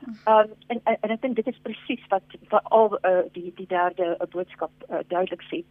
Um, 0.08 0.54
en, 0.68 0.80
en 0.84 0.98
en 1.02 1.12
ek 1.16 1.22
dink 1.22 1.36
dit 1.40 1.48
is 1.50 1.64
presies 1.66 2.04
wat 2.14 2.38
wat 2.52 2.70
al 2.78 2.94
uh, 3.00 3.26
die 3.36 3.52
die 3.58 3.68
derde 3.68 4.14
uh, 4.16 4.28
boodskap 4.34 4.86
uh, 4.88 5.02
duidelik 5.10 5.44
sê. 5.50 5.64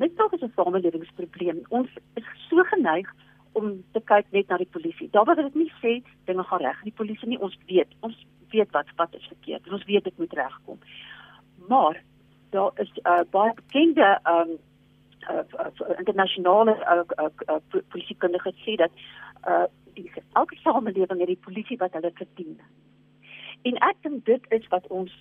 Net 0.00 0.16
dalk 0.16 0.32
is 0.38 0.44
'n 0.46 0.52
samelewingsprobleem. 0.56 1.62
Ons 1.68 1.90
is 2.20 2.28
so 2.48 2.64
geneig 2.70 3.10
om 3.52 3.84
te 3.92 4.00
kyk 4.00 4.30
net 4.32 4.48
na 4.48 4.56
die 4.56 4.70
polisie. 4.76 5.10
Daar 5.10 5.24
waar 5.24 5.36
dit 5.36 5.54
nie 5.54 5.72
sê 5.82 6.02
dinge 6.24 6.44
gaan 6.44 6.62
reg, 6.64 6.82
die 6.82 6.98
polisie 7.00 7.28
nie 7.28 7.40
ons 7.40 7.58
weet. 7.66 7.90
Ons 8.00 8.16
weet 8.54 8.70
wat 8.70 8.86
wat 8.96 9.14
is 9.14 9.26
verkeerd. 9.34 9.68
Ons 9.72 9.84
weet 9.84 10.04
dit 10.04 10.18
moet 10.18 10.32
regkom. 10.32 10.78
Maar 11.68 12.02
daar 12.50 12.70
is 12.74 12.92
uh, 13.02 13.20
baie 13.30 13.54
bekende 13.54 14.20
um 14.24 14.58
uh, 15.30 15.38
uh, 15.38 15.98
internasionale 15.98 16.74
uh, 16.76 17.24
uh, 17.24 17.30
uh, 17.48 17.80
polisiekundiges 17.88 18.58
sê 18.64 18.74
dat 18.76 18.90
uh, 19.48 19.64
die 19.94 20.12
elke 20.32 20.56
samelewing 20.56 21.20
het 21.20 21.30
die 21.30 21.44
polisie 21.44 21.78
wat 21.78 21.92
hulle 21.92 22.10
verdien. 22.14 22.60
En 23.62 23.78
ek 23.78 23.96
dink 24.02 24.24
dit 24.26 24.46
is 24.48 24.68
wat 24.68 24.86
ons 24.86 25.12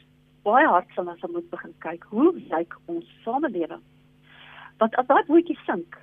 baie 0.43 0.67
hard 0.67 0.89
sal 0.95 1.07
ons 1.07 1.25
moet 1.29 1.49
begin 1.49 1.73
kyk. 1.85 2.05
Hoe 2.09 2.33
lyk 2.49 2.77
ons 2.85 3.07
samelewing? 3.23 3.83
Want 4.81 4.95
as 4.97 5.07
daai 5.07 5.23
bootjie 5.27 5.57
sink, 5.65 5.97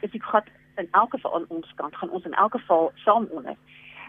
is 0.00 0.10
dit 0.10 0.24
gat 0.24 0.48
in 0.76 0.88
elke 0.90 1.16
geval 1.16 1.34
aan 1.38 1.46
ons 1.48 1.72
kant 1.76 1.96
gaan 1.96 2.10
ons 2.10 2.24
in 2.24 2.36
elke 2.36 2.58
geval 2.58 2.92
saam 3.04 3.28
onder. 3.30 3.56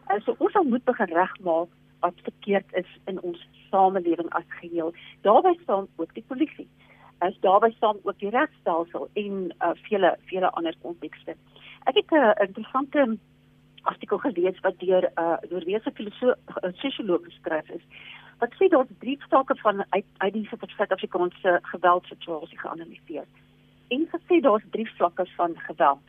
En 0.07 0.21
so 0.21 0.35
ons 0.37 0.57
moet 0.67 0.83
begin 0.83 1.13
regmaak 1.15 1.71
wat 2.01 2.23
verkeerd 2.23 2.73
is 2.73 2.89
in 3.05 3.21
ons 3.21 3.47
samelewing 3.69 4.29
as 4.29 4.47
geheel. 4.59 4.93
Daarby 5.21 5.53
staan 5.63 5.87
ook 5.95 6.13
die 6.13 6.25
polisie. 6.27 6.69
As 7.17 7.37
daarby 7.39 7.71
staan 7.75 7.97
ook 8.03 8.19
die 8.19 8.29
regstelsel 8.29 9.09
en 9.13 9.53
uh, 9.59 9.69
vele 9.87 10.15
vele 10.25 10.49
ander 10.49 10.75
kontekste. 10.81 11.35
Ek 11.89 11.95
het 11.95 12.11
'n 12.11 12.15
uh, 12.15 12.31
interessante 12.47 13.17
artikel 13.81 14.17
gelees 14.17 14.59
wat 14.59 14.79
deur 14.79 15.03
'n 15.03 15.21
uh, 15.21 15.37
Noorse 15.49 15.91
filosoof 15.93 16.35
uh, 16.63 16.69
sosioloog 16.73 17.23
geskryf 17.23 17.69
is. 17.69 17.85
Wat 18.39 18.53
sê 18.53 18.67
daar's 18.69 18.89
drie 18.99 19.21
stake 19.21 19.55
van 19.55 19.85
uit 19.89 20.05
uit 20.17 20.33
die 20.33 20.49
Suid-Afrikaanse 20.49 21.59
geweldsituasie 21.61 22.59
geanaliseer. 22.59 23.25
En 23.87 24.07
gesê 24.13 24.39
daar's 24.41 24.63
drie 24.71 24.89
vlakke 24.95 25.25
van 25.35 25.53
geweld. 25.57 26.07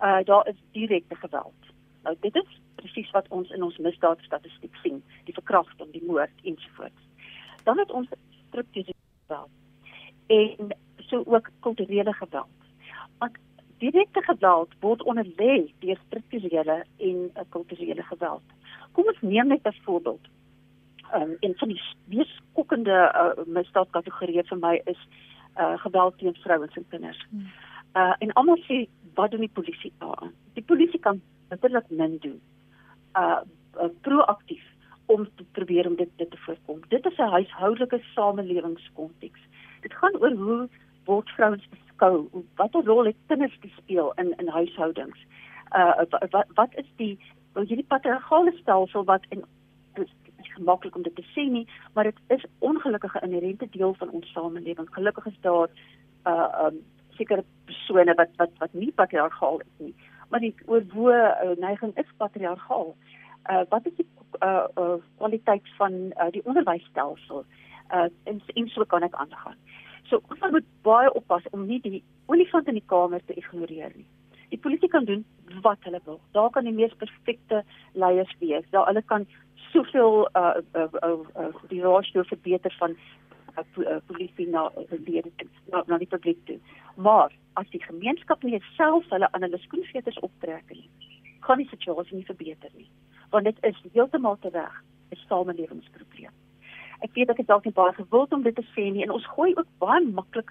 Uh 0.00 0.24
daar 0.24 0.48
is 0.48 0.60
direkte 0.72 1.14
geweld. 1.14 1.60
Nou 2.02 2.16
dit 2.20 2.34
is 2.34 2.60
presies 2.74 3.10
wat 3.10 3.28
ons 3.28 3.50
in 3.50 3.62
ons 3.62 3.78
misdaadstatistiek 3.78 4.76
sien, 4.82 5.02
die 5.24 5.34
verkrachting, 5.34 5.90
die 5.92 6.04
moord 6.06 6.32
ensovoorts. 6.42 7.02
Dan 7.64 7.78
het 7.78 7.90
ons 7.90 8.08
strukturele 8.48 8.94
geweld 9.26 9.50
en 10.26 10.74
so 10.96 11.22
ook 11.26 11.50
kulturele 11.60 12.12
geweld. 12.12 12.68
Want 13.18 13.38
direkte 13.78 14.22
geweld 14.22 14.72
word 14.80 15.02
onderlê 15.02 15.72
deur 15.78 15.98
strukturele 16.06 16.84
en 16.96 17.18
uh, 17.34 17.42
kulturele 17.48 18.02
geweld. 18.02 18.42
Kom 18.92 19.10
ons 19.10 19.20
neem 19.20 19.48
net 19.48 19.66
'n 19.66 19.82
voorbeeld. 19.84 20.28
Um, 21.14 21.36
en 21.40 21.52
van 21.56 21.68
die 21.68 21.82
mees 22.04 22.30
skokkende 22.36 22.96
uh, 23.14 23.44
misdaadkategorieë 23.46 24.44
vir 24.48 24.58
my 24.58 24.80
is 24.84 25.00
uh, 25.56 25.78
geweld 25.78 26.18
teen 26.18 26.34
vrouens 26.34 26.76
en 26.76 26.86
kinders. 26.88 27.26
Uh, 27.94 28.14
en 28.18 28.32
almal 28.32 28.58
sê 28.66 28.86
wat 29.14 29.30
doen 29.30 29.40
die 29.40 29.56
polisie 29.58 29.92
daaraan? 29.98 30.32
Die 30.54 30.64
polisie 30.64 31.00
kan 31.00 31.20
natuurlik 31.48 31.90
min 31.90 32.18
doen 32.18 32.40
uh, 33.16 33.42
uh 33.80 33.90
proaktief 34.00 34.64
om 35.06 35.28
te 35.36 35.44
probeer 35.52 35.86
om 35.86 35.96
dit 35.96 36.08
dit 36.16 36.30
te 36.30 36.36
voorkom. 36.36 36.80
Dit 36.88 37.06
is 37.06 37.16
'n 37.16 37.34
huishoudelike 37.36 38.00
samelewingskonteks. 38.14 39.40
Dit 39.80 39.94
gaan 39.94 40.16
oor 40.20 40.32
hoe 40.32 40.68
word 41.04 41.28
vrouens 41.28 41.68
beskou, 41.68 42.28
watter 42.54 42.84
rol 42.84 43.04
het 43.04 43.16
kinders 43.26 43.58
speel 43.76 44.12
in 44.12 44.34
in 44.36 44.48
huishoudings. 44.48 45.18
Uh 45.76 46.02
wat 46.30 46.46
wat 46.54 46.74
is 46.74 46.90
die 46.96 47.18
hierdie 47.54 47.86
patriargale 47.88 48.52
stelsel 48.52 49.04
wat 49.04 49.26
in 49.28 49.44
gemaklik 50.54 50.96
om 50.96 51.02
dit 51.02 51.14
te 51.14 51.24
sê 51.34 51.50
nie, 51.50 51.68
maar 51.94 52.04
dit 52.04 52.18
is 52.26 52.44
ongelukkige 52.58 53.20
inherente 53.20 53.66
deel 53.70 53.94
van 53.94 54.10
ons 54.10 54.32
samelewing. 54.32 54.88
Gelukkig 54.90 55.26
is 55.26 55.40
daar 55.40 55.68
uh 56.24 56.66
um 56.66 56.84
sekere 57.10 57.44
persone 57.64 58.14
wat 58.14 58.28
wat 58.36 58.50
wat 58.58 58.72
nie 58.72 58.92
patriargaal 58.92 59.60
is 59.60 59.74
nie 59.76 59.94
maar 60.28 60.40
die 60.40 60.54
oorwoe 60.66 61.14
uh, 61.16 61.56
neiging 61.60 61.96
is 61.96 62.16
patriargaal. 62.16 62.96
Uh 63.50 63.62
wat 63.68 63.86
is 63.86 63.94
die 63.96 64.06
uh, 64.40 64.66
uh 64.74 64.96
kwaliteit 65.16 65.68
van 65.76 65.92
uh, 65.92 66.30
die 66.30 66.44
onderwysstelsel? 66.44 67.44
Uh 67.92 68.08
en, 68.24 68.42
en 68.54 68.68
so 68.68 68.84
kan 68.84 69.02
ek 69.02 69.14
aangaan. 69.14 69.56
So 70.08 70.20
ons 70.28 70.50
moet 70.50 70.66
baie 70.82 71.12
oppas 71.12 71.46
om 71.50 71.66
nie 71.66 71.80
die 71.80 72.02
olifant 72.26 72.68
in 72.68 72.78
die 72.80 72.88
kamer 72.92 73.20
te 73.24 73.36
ignoreer 73.40 73.92
nie. 73.94 74.06
Die 74.52 74.60
polisie 74.60 74.88
kan 74.88 75.04
doen 75.04 75.24
wat 75.62 75.82
hulle 75.86 76.00
wil. 76.04 76.20
Daar 76.32 76.50
kan 76.50 76.64
die 76.64 76.74
mees 76.74 76.94
perfekte 77.00 77.64
leiers 77.92 78.34
wees. 78.38 78.66
Daar 78.70 78.86
hulle 78.86 79.02
kan 79.02 79.26
soveel 79.72 80.28
uh 80.36 80.60
uh, 80.76 80.88
uh, 81.02 81.18
uh 81.40 81.52
die 81.68 81.82
rasio 81.82 82.22
verbeter 82.22 82.74
van 82.78 82.96
polisie 84.06 84.48
na 84.48 84.70
die 84.90 85.22
na, 85.70 85.82
na 85.86 85.98
die 85.98 86.10
publiek 86.10 86.40
toe. 86.46 86.58
Maar 86.96 87.32
as 87.54 87.68
die 87.70 87.82
gemeenskap 87.82 88.42
nie 88.42 88.60
self 88.76 89.08
hulle 89.10 89.28
aan 89.32 89.46
hulle 89.46 89.58
skoenveters 89.58 90.18
optrek 90.26 90.70
nie, 90.70 90.88
gaan 91.46 91.58
die 91.58 91.68
situasie 91.68 92.16
nie 92.16 92.26
verbeter 92.26 92.70
nie. 92.74 92.88
Want 93.30 93.44
dit 93.44 93.58
is 93.62 93.78
heeltemal 93.92 94.38
te 94.40 94.50
reg 94.54 94.82
'n 95.12 95.20
samelewingsprobleem. 95.28 96.32
Ek 97.00 97.12
weet 97.14 97.30
ek 97.30 97.36
het 97.36 97.46
dalk 97.46 97.64
nie 97.64 97.72
baie 97.72 97.92
gewild 97.92 98.32
om 98.32 98.42
dit 98.42 98.54
te 98.54 98.66
sê 98.74 98.90
nie 98.92 99.02
en 99.02 99.10
ons 99.10 99.26
gooi 99.36 99.54
ook 99.54 99.68
baie 99.78 100.04
maklik 100.04 100.50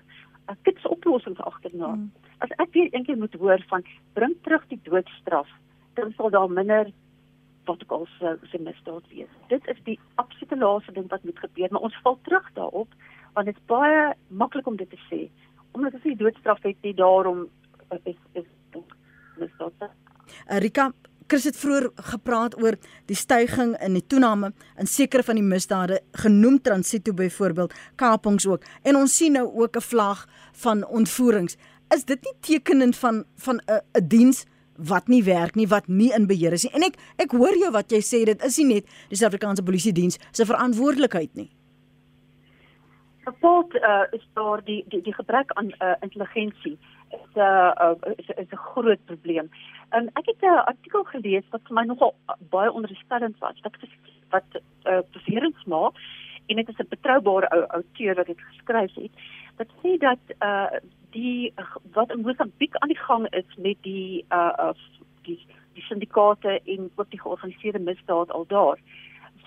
'n 0.49 0.57
kits 0.63 0.85
oplossing 0.85 1.37
agterna. 1.39 1.93
Hmm. 1.93 2.11
As 2.37 2.49
ek 2.57 2.73
weer 2.73 2.89
eendag 2.91 3.15
moet 3.15 3.33
hoor 3.33 3.63
van 3.67 3.83
bring 4.13 4.35
terug 4.43 4.67
die 4.67 4.79
doodstraf, 4.83 5.49
dan 5.93 6.13
sal 6.17 6.29
daar 6.29 6.49
minder 6.49 6.91
wat 7.65 7.81
ek 7.81 7.91
al 7.91 8.07
sê 8.19 8.35
se 8.51 8.59
misdaad 8.59 9.07
wees. 9.09 9.29
Dit 9.47 9.67
is 9.67 9.79
die 9.83 9.99
absolute 10.15 10.57
laaste 10.57 10.91
ding 10.91 11.09
wat 11.09 11.23
moet 11.23 11.39
gebeur, 11.39 11.71
maar 11.71 11.81
ons 11.81 12.01
val 12.03 12.19
terug 12.23 12.49
daarop 12.53 12.89
want 13.33 13.45
dit 13.45 13.57
is 13.57 13.65
baie 13.65 14.13
maklik 14.27 14.67
om 14.67 14.75
dit 14.77 14.89
te 14.89 14.99
sê 15.09 15.29
omdat 15.73 15.95
as 15.97 16.03
jy 16.05 16.15
doodstraf 16.15 16.61
het 16.61 16.77
nie 16.85 16.93
daarom 16.93 17.47
uh, 17.91 17.97
is 18.03 18.19
is 18.33 18.45
misdaad. 19.37 19.89
Erika 20.47 20.91
Chris 21.27 21.47
het 21.47 21.57
vroeër 21.57 21.87
gepraat 22.11 22.55
oor 22.61 22.75
die 23.09 23.17
stygings 23.17 23.79
in 23.81 23.95
die 23.97 24.05
toename 24.05 24.51
in 24.77 24.89
sekere 24.89 25.23
van 25.23 25.39
die 25.39 25.45
misdade 25.45 26.01
genoem 26.23 26.59
transito 26.61 27.13
byvoorbeeld 27.17 27.73
kapings 27.95 28.45
ook 28.47 28.65
en 28.83 28.99
ons 28.99 29.15
sien 29.17 29.33
nou 29.39 29.47
ook 29.61 29.77
'n 29.77 29.87
vlag 29.89 30.27
van 30.63 30.85
ontvoerings 30.85 31.57
is 31.95 32.03
dit 32.05 32.21
nie 32.21 32.35
tekenend 32.39 32.97
van 32.97 33.23
van 33.37 33.61
'n 33.65 33.81
'n 33.97 34.07
diens 34.07 34.45
wat 34.77 35.07
nie 35.07 35.23
werk 35.23 35.55
nie 35.55 35.67
wat 35.67 35.87
nie 35.87 36.11
in 36.13 36.27
beheer 36.27 36.53
is 36.53 36.63
nie 36.63 36.73
en 36.73 36.83
ek 36.83 36.97
ek 37.17 37.31
hoor 37.31 37.55
jou 37.55 37.71
wat 37.71 37.91
jy 37.91 38.01
sê 38.01 38.25
dit 38.25 38.43
is 38.43 38.57
nie 38.57 38.69
net 38.75 38.85
die 39.09 39.17
Suid-Afrikaanse 39.17 39.63
polisie 39.63 39.93
diens 39.93 40.19
se 40.31 40.45
verantwoordelikheid 40.45 41.35
nie 41.35 41.49
Gevolg 43.23 43.73
uh, 43.75 44.03
is 44.11 44.23
daar 44.33 44.63
die 44.63 44.83
die 44.91 45.01
die 45.01 45.13
gebrek 45.13 45.51
aan 45.53 45.71
uh, 45.79 45.93
intelligensie 46.01 46.77
is 47.09 47.35
'n 47.35 47.39
uh, 47.39 47.71
uh, 47.83 48.11
is, 48.17 48.27
is 48.27 48.51
'n 48.51 48.65
groot 48.71 49.05
probleem. 49.05 49.49
En 49.89 50.09
ek 50.19 50.25
het 50.25 50.41
'n 50.41 50.65
artikel 50.71 51.03
gelees 51.03 51.47
wat 51.49 51.61
vir 51.67 51.73
my 51.73 51.83
nogal 51.83 52.15
baie 52.49 52.71
onderstellend 52.71 53.37
was. 53.39 53.59
Wat 53.61 53.75
wat 54.29 54.49
uh, 54.83 54.99
beserings 55.11 55.63
maak 55.63 55.95
en 56.47 56.55
dit 56.55 56.69
is 56.69 56.79
'n 56.79 56.89
betroubare 56.89 57.49
ou 57.49 57.63
outeur 57.67 58.15
wat 58.15 58.25
dit 58.25 58.41
geskryf 58.41 58.93
het. 58.95 59.11
Wat 59.57 59.71
sê 59.81 59.97
dat 59.97 60.35
uh 60.39 60.79
die 61.13 61.53
wat 61.93 62.11
in 62.11 62.21
Mosambiek 62.21 62.75
aan 62.75 62.89
die 62.89 62.97
gang 62.97 63.27
is 63.29 63.55
met 63.57 63.77
die 63.81 64.25
uh, 64.29 64.53
uh 64.59 64.73
die 65.21 65.39
die 65.73 65.83
syndikaate 65.83 66.61
en 66.65 66.91
ook 66.95 67.09
die 67.09 67.21
georganiseerde 67.21 67.79
misdaad 67.79 68.31
al 68.31 68.45
daar 68.47 68.79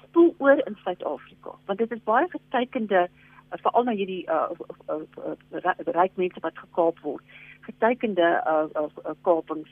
spoel 0.03 0.35
oor 0.39 0.67
in 0.67 0.77
Suid-Afrika. 0.83 1.51
Want 1.65 1.79
dit 1.79 1.91
is 1.91 2.03
baie 2.05 2.27
getekende 2.29 3.09
uh, 3.09 3.59
veral 3.63 3.85
nou 3.85 3.97
hierdie 3.97 4.25
uh, 4.31 4.51
uh, 4.89 5.01
uh, 5.27 5.35
uh, 5.53 5.75
ryk 5.99 6.15
mense 6.15 6.41
wat 6.41 6.59
gekaap 6.59 7.03
word 7.03 7.23
getekende 7.67 8.29
uh, 8.47 8.65
uh, 8.79 8.89
uh, 9.05 9.15
kapings. 9.23 9.71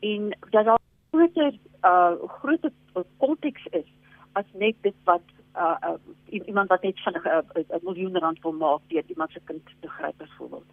En 0.00 0.30
dat 0.50 0.64
daar 0.64 0.78
groter 1.10 1.52
uh 1.82 2.12
groter 2.38 2.72
konteks 3.16 3.66
is 3.70 3.88
as 4.32 4.44
net 4.52 4.76
dit 4.80 4.94
wat 5.04 5.22
uh, 5.56 5.76
uh 5.80 5.98
iemand 6.46 6.68
wat 6.68 6.82
net 6.82 7.02
van 7.02 7.12
'n 7.12 7.26
uh, 7.26 7.38
uh, 7.54 7.82
miljoen 7.82 8.18
rand 8.18 8.42
wil 8.42 8.52
maak 8.52 8.80
deur 8.86 9.02
iemand 9.06 9.30
se 9.30 9.40
kind 9.44 9.64
te 9.80 9.88
gryp 9.88 10.16
byvoorbeeld. 10.16 10.64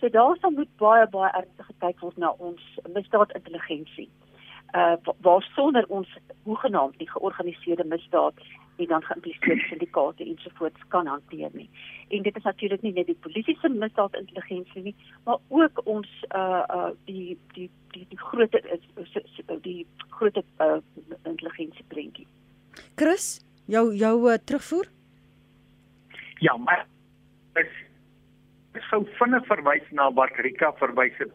So 0.00 0.08
daar 0.08 0.36
sal 0.40 0.50
moet 0.50 0.76
baie 0.76 1.06
baie 1.08 1.32
ernstig 1.32 1.66
gekyk 1.66 2.00
word 2.00 2.16
na 2.16 2.30
ons 2.38 2.62
misdaadintelligensie. 2.92 4.08
Uh 4.74 4.96
waar 5.20 5.42
sonder 5.42 5.84
ons 5.88 6.08
hoegenaamd 6.42 6.98
die 6.98 7.10
georganiseerde 7.10 7.84
misdaad 7.84 8.34
en 8.76 8.86
dan 8.86 9.02
geïmpliseerde 9.02 9.60
syndikaate 9.68 10.24
ensovoorts 10.24 10.80
kan 10.88 11.06
hanteer 11.06 11.50
nie. 11.52 11.70
En 12.08 12.22
dit 12.22 12.36
is 12.36 12.42
natuurlik 12.42 12.82
nie 12.82 12.92
net 12.92 13.06
die 13.06 13.18
polisie 13.20 13.56
se 13.60 13.68
misdaadintelligensie 13.68 14.82
nie, 14.82 14.94
maar 15.24 15.38
ook 15.48 15.80
ons 15.84 16.08
uh 16.36 16.62
uh 16.76 16.90
die 17.04 17.38
die 17.52 17.70
die 17.90 18.06
die 18.08 18.18
groot 18.18 18.56
die 19.60 19.86
groot 20.08 20.36
uh 20.36 20.76
intelligensie 21.22 21.84
prentjie. 21.88 22.26
Chris, 22.94 23.44
jou 23.70 23.84
jou 23.96 24.16
uh, 24.30 24.38
terugvoer? 24.44 24.90
Ja, 26.40 26.56
maar 26.56 26.86
is 27.60 27.70
ek 28.78 28.84
sou 28.86 29.04
vinnig 29.18 29.46
verwys 29.50 29.86
na 29.96 30.10
wat 30.14 30.36
Rika 30.44 30.70
verwys 30.78 31.16
het 31.18 31.32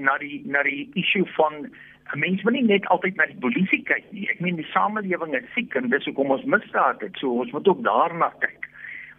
na 0.00 0.16
die 0.22 0.40
na 0.46 0.62
die 0.64 0.88
issue 0.98 1.26
van 1.36 1.66
mense 2.18 2.46
wil 2.46 2.56
nie 2.56 2.66
net 2.66 2.86
altyd 2.94 3.18
na 3.18 3.26
die 3.30 3.38
polisie 3.42 3.82
kyk 3.86 4.06
nie. 4.14 4.26
Ek 4.32 4.40
meen 4.42 4.58
die 4.58 4.66
samelewing 4.72 5.34
is 5.38 5.46
siek 5.54 5.76
en 5.78 5.90
dis 5.92 6.06
hoekom 6.08 6.32
ons 6.34 6.46
misdaad 6.54 7.04
het. 7.04 7.18
So 7.20 7.42
ons 7.44 7.52
moet 7.54 7.68
ook 7.70 7.84
daarna 7.86 8.30
kyk. 8.42 8.66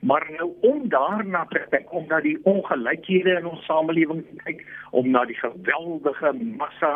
Maar 0.10 0.25
nou 0.34 0.49
om 0.65 0.88
daarna 0.89 1.45
te 1.51 1.62
kyk, 1.69 1.91
om 1.93 2.07
na 2.10 2.19
die 2.25 2.38
ongelykhede 2.49 3.38
in 3.38 3.47
ons 3.51 3.65
samelewing 3.69 4.23
te 4.25 4.39
kyk, 4.47 4.63
om 4.97 5.12
na 5.13 5.23
die 5.29 5.38
geweldige 5.38 6.34
massa 6.57 6.95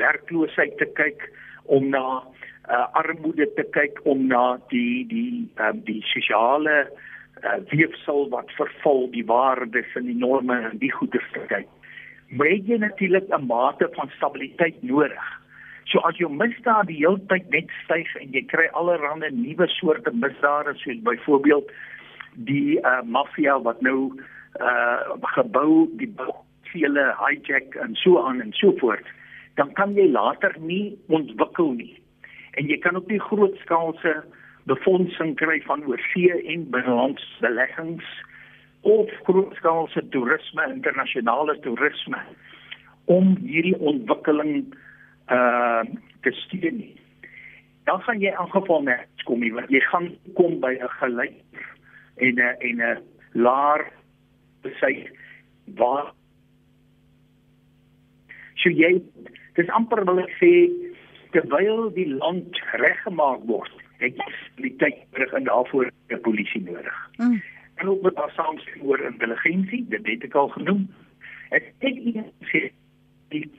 werkloosheid 0.00 0.74
te 0.80 0.88
kyk, 0.98 1.28
om 1.70 1.86
na 1.94 2.02
uh, 2.68 2.86
armoede 2.98 3.48
te 3.56 3.64
kyk, 3.74 4.00
om 4.04 4.26
na 4.26 4.58
die 4.70 5.04
die 5.10 5.48
um, 5.58 5.80
die 5.88 6.00
sosiale 6.14 6.86
uh, 6.86 7.58
weefsel 7.70 8.28
wat 8.30 8.50
verval, 8.58 9.08
die 9.10 9.26
waardes 9.26 9.96
en 9.98 10.06
die 10.10 10.18
norme 10.18 10.60
en 10.70 10.78
die 10.78 10.92
goeie 10.92 11.22
te 11.32 11.46
kyk 11.48 11.70
moet 12.32 12.64
jy 12.64 12.78
natuurlik 12.80 13.28
'n 13.28 13.46
mate 13.46 13.88
van 13.92 14.08
stabiliteit 14.16 14.82
nodig. 14.82 15.40
So 15.84 15.98
as 15.98 16.16
jou 16.16 16.30
misdaad 16.32 16.86
die 16.86 16.96
hele 16.96 17.20
tyd 17.28 17.50
net 17.50 17.68
styg 17.84 18.08
en 18.16 18.32
jy 18.32 18.42
kry 18.46 18.68
allerlei 18.72 19.30
nuwe 19.30 19.66
soorte 19.68 20.10
misdade 20.12 20.74
soos 20.74 21.02
byvoorbeeld 21.02 21.72
die 22.34 22.80
uh, 22.80 23.02
maffia 23.04 23.58
wat 23.60 23.80
nou 23.80 24.12
uh 24.60 25.00
gebou 25.36 25.88
die 25.96 26.12
vele 26.72 27.04
hijack 27.18 27.76
en 27.76 27.94
so 27.94 28.22
aan 28.26 28.40
en 28.40 28.52
so 28.52 28.72
voort 28.80 29.06
dan 29.54 29.72
kan 29.72 29.94
jy 29.94 30.08
later 30.08 30.54
nie 30.60 30.98
ontwikkel 31.08 31.72
nie 31.72 31.96
en 32.58 32.68
jy 32.68 32.78
kan 32.78 32.96
ook 32.96 33.08
nie 33.08 33.20
grootskaalse 33.20 34.14
befondsing 34.70 35.34
kry 35.40 35.58
van 35.66 35.84
oorsee 35.90 36.38
en 36.52 36.68
binnelandse 36.70 37.40
beleggings 37.40 38.06
of 38.82 39.10
grootskaalse 39.26 40.02
toerisme, 40.14 40.66
internasionale 40.74 41.58
toerisme 41.60 42.20
om 43.10 43.36
hierdie 43.42 43.78
ontwikkeling 43.78 44.74
uh 45.30 45.82
te 46.22 46.30
steun. 46.38 46.84
Dan 47.84 47.98
gaan 48.06 48.20
jy 48.22 48.30
aangeval 48.38 48.84
net 48.86 49.24
kom 49.26 49.40
nie, 49.42 49.50
want 49.50 49.70
jy 49.74 49.80
gaan 49.90 50.12
kom 50.38 50.60
by 50.62 50.76
'n 50.78 50.92
gelyk 51.00 51.64
en 52.16 52.38
'n 52.38 52.56
en 52.60 52.82
'n 52.82 53.02
laer 53.34 53.90
besig 54.62 55.10
waar 55.74 56.12
so 58.54 58.70
jy 58.70 59.02
dis 59.56 59.68
amper 59.68 60.04
wil 60.04 60.20
ek 60.22 60.30
sê 60.40 60.52
terwyl 61.32 61.90
die 61.94 62.08
land 62.08 62.60
reggemaak 62.80 63.42
word, 63.48 63.72
het 64.02 64.16
jy 64.16 64.28
die 64.68 64.76
tyd 64.76 65.02
terug 65.16 65.32
en 65.32 65.44
daarvoor 65.44 65.90
'n 66.08 66.20
polisie 66.20 66.62
nodig. 66.62 66.98
Mm 67.18 67.42
en 67.82 67.88
ook 67.88 68.02
met 68.02 68.16
haar 68.16 68.30
saamstem 68.30 68.82
oor 68.82 69.00
intelligensie, 69.00 69.86
dit 69.88 70.06
het 70.06 70.22
ek 70.22 70.34
al 70.34 70.48
genoem. 70.48 70.86
Ek 71.50 71.72
het 71.78 71.98
gesê 72.40 72.70
die 73.34 73.50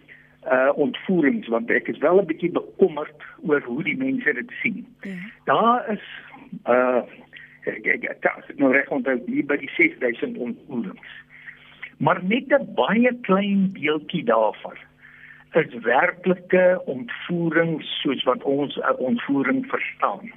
uh 0.43 0.71
ontvoerings 0.75 1.47
want 1.47 1.71
ek 1.71 1.87
is 1.87 1.99
wel 2.03 2.19
'n 2.21 2.27
bietjie 2.27 2.51
bekommerd 2.51 3.23
oor 3.47 3.61
hoe 3.61 3.83
die 3.83 3.97
mense 3.97 4.33
dit 4.33 4.51
sien. 4.61 4.87
Ja. 5.01 5.15
Daar 5.43 5.91
is 5.91 6.05
uh 6.67 7.01
ek 7.65 7.85
ek 7.85 8.03
ek 8.03 8.57
nou 8.59 8.71
reg 8.71 8.89
onthou 8.89 9.19
hier 9.25 9.45
by 9.45 9.57
die 9.57 9.71
6000 9.75 10.37
ontvoerings. 10.37 11.11
Maar 11.97 12.23
net 12.23 12.51
'n 12.51 12.73
baie 12.75 13.17
klein 13.21 13.71
deeltjie 13.73 14.23
daarvan 14.23 14.77
is 15.55 15.73
werklike 15.83 16.81
ontvoerings 16.85 18.01
soos 18.01 18.23
wat 18.23 18.43
ons 18.43 18.77
'n 18.77 18.95
ontvoering 18.97 19.65
verstaan. 19.67 20.31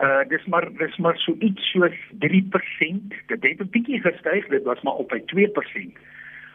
Uh 0.00 0.24
dis 0.28 0.44
maar 0.44 0.72
dis 0.72 0.96
maar 0.96 1.18
so 1.18 1.36
iets 1.38 1.70
soos 1.70 1.98
3%. 2.18 3.14
Dit 3.26 3.42
het 3.42 3.60
'n 3.60 3.70
bietjie 3.70 4.00
gestyg, 4.00 4.46
dit 4.48 4.62
was 4.62 4.80
maar 4.82 4.94
op 4.94 5.08
by 5.08 5.20
2% 5.26 5.98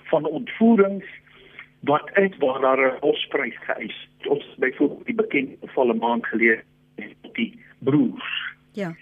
van 0.03 0.25
ontvoerings 0.25 1.05
wat 1.79 2.11
uit 2.13 2.37
waar 2.37 2.61
daar 2.61 2.93
'n 2.93 2.99
hofprys 2.99 3.57
geëis. 3.59 4.09
Ons 4.27 4.55
byvoorbeeld 4.57 5.05
die 5.05 5.15
bekende 5.15 5.57
gevalle 5.61 5.93
maand 5.93 6.25
gelede 6.25 6.63
die 7.33 7.59
broers. 7.79 8.53
Ja. 8.71 8.95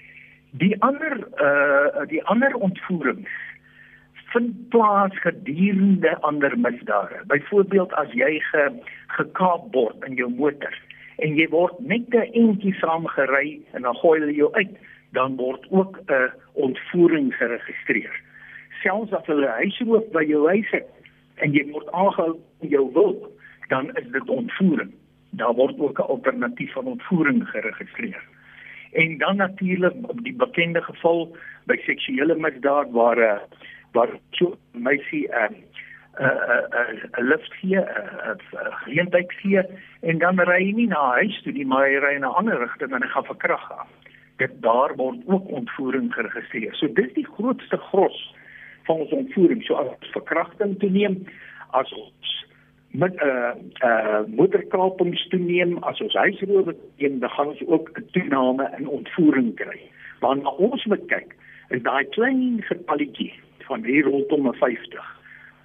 Die 0.51 0.82
ander 0.82 1.27
uh 1.41 2.08
die 2.08 2.23
ander 2.23 2.56
ontvoerings 2.56 3.30
vind 4.38 4.69
plaas 4.69 5.19
gedurende 5.19 6.17
ander 6.21 6.60
misdade. 6.60 7.21
Byvoorbeeld 7.28 7.93
as 7.93 8.12
jy 8.13 8.38
ge, 8.52 8.65
gekaap 9.17 9.73
word 9.73 10.06
in 10.06 10.17
jou 10.19 10.30
motor 10.30 10.73
en 11.26 11.34
jy 11.39 11.47
word 11.50 11.80
net 11.80 12.13
'n 12.13 12.30
entjie 12.41 12.73
saamgery 12.78 13.58
en 13.73 13.82
dan 13.82 13.95
gooi 14.02 14.19
hulle 14.19 14.36
jou 14.36 14.52
uit, 14.54 14.73
dan 15.17 15.36
word 15.36 15.65
ook 15.69 15.97
'n 16.06 16.30
ontvoering 16.54 17.34
geregistreer. 17.34 18.13
Selfs 18.84 19.13
as 19.13 19.26
hulle 19.26 19.47
huisroof 19.47 20.06
by 20.12 20.23
jou 20.23 20.47
huis 20.47 20.69
het 20.71 20.89
en 21.36 21.54
jy 21.54 21.65
word 21.71 21.91
aangehou 21.91 22.38
in 22.62 22.69
jou 22.69 22.93
wil, 22.93 23.32
dan 23.69 23.89
is 23.97 24.08
dit 24.12 24.30
ontvoering. 24.30 24.91
Daar 25.32 25.54
word 25.54 25.80
ook 25.80 26.00
'n 26.00 26.12
alternatief 26.13 26.71
van 26.73 26.86
ontvoering 26.86 27.50
geregistreer. 27.50 28.23
En 28.91 29.17
dan 29.17 29.36
natuurlik 29.36 29.95
die 30.23 30.34
bekende 30.34 30.82
geval 30.82 31.36
by 31.65 31.76
seksuele 31.86 32.36
misdaad 32.36 32.91
waar 32.91 33.17
'n 33.17 33.21
eh, 33.21 33.41
waar 33.97 34.13
so 34.38 34.55
meisie 34.71 35.25
'n 35.27 35.55
uh, 36.19 36.63
'n 36.83 37.10
'n 37.19 37.27
lift 37.31 37.53
gee, 37.60 37.79
'n 37.79 38.39
geleentheid 38.83 39.31
gee 39.41 39.62
en 40.01 40.17
dan 40.17 40.39
ry 40.39 40.63
hy 40.65 40.71
nie 40.71 40.88
na 40.88 41.01
huis 41.19 41.41
toe 41.43 41.53
nie, 41.53 41.65
maar 41.65 41.86
hy 41.88 41.97
ry 42.05 42.13
in 42.15 42.25
'n 42.25 42.38
ander 42.39 42.60
rigting 42.60 42.93
en 42.93 43.01
hy 43.01 43.10
gaan 43.13 43.31
verkrag 43.33 43.65
aan. 43.79 43.89
Dit 44.38 44.62
daar 44.62 44.95
word 44.95 45.19
ook 45.25 45.47
ontvoering 45.60 46.13
geregistreer. 46.13 46.75
So 46.75 46.93
dis 46.93 47.13
die 47.13 47.27
grootste 47.36 47.77
gros 47.77 48.36
van 48.86 48.95
ons 48.95 49.12
ontvoering. 49.12 49.63
So 49.63 49.73
as 49.73 50.12
verkrachting 50.12 50.79
toeneem, 50.79 51.25
as 51.71 51.93
ons 51.93 52.45
met 52.91 53.13
'n 53.13 53.27
uh, 53.27 53.53
uh 53.89 54.21
moederkapings 54.27 55.27
toeneem, 55.27 55.77
as 55.77 56.01
ons 56.01 56.13
huisrowe 56.13 56.75
toeneem, 56.75 57.19
dan 57.19 57.29
gaan 57.29 57.47
ons 57.47 57.65
ook 57.65 57.89
'n 57.93 58.05
toename 58.12 58.69
in 58.77 58.88
ontvoering 58.88 59.55
kry. 59.55 59.79
Want 60.19 60.45
ons 60.45 60.86
moet 60.86 61.05
kyk, 61.07 61.36
is 61.69 61.81
daai 61.81 62.05
klein 62.05 62.62
getalletjie 62.62 63.33
van 63.67 63.84
hier 63.84 64.03
rondom 64.03 64.53
50 64.53 65.13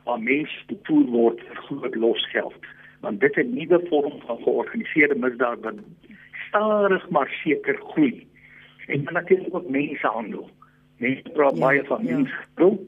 waar 0.04 0.20
mense 0.20 0.64
toevoer 0.66 1.10
word 1.14 1.42
vir 1.48 1.62
groot 1.66 1.94
losgeld. 1.94 2.66
Want 3.00 3.20
dit 3.20 3.36
is 3.36 3.44
'n 3.44 3.54
nuwe 3.54 3.78
vorm 3.88 4.20
van 4.26 4.42
georganiseerde 4.42 5.14
misdaad 5.14 5.60
wat 5.60 5.78
stadig 6.48 7.08
maar 7.10 7.30
seker 7.44 7.76
groei. 7.76 8.26
En 8.86 9.04
dan 9.04 9.14
natuurlik 9.14 9.54
ook 9.54 9.68
mensehandel 9.68 10.50
mense 10.96 11.30
praat 11.34 11.56
ja, 11.56 11.60
baie 11.60 11.84
van 11.84 12.04
ja. 12.04 12.16
mensehandel 12.16 12.86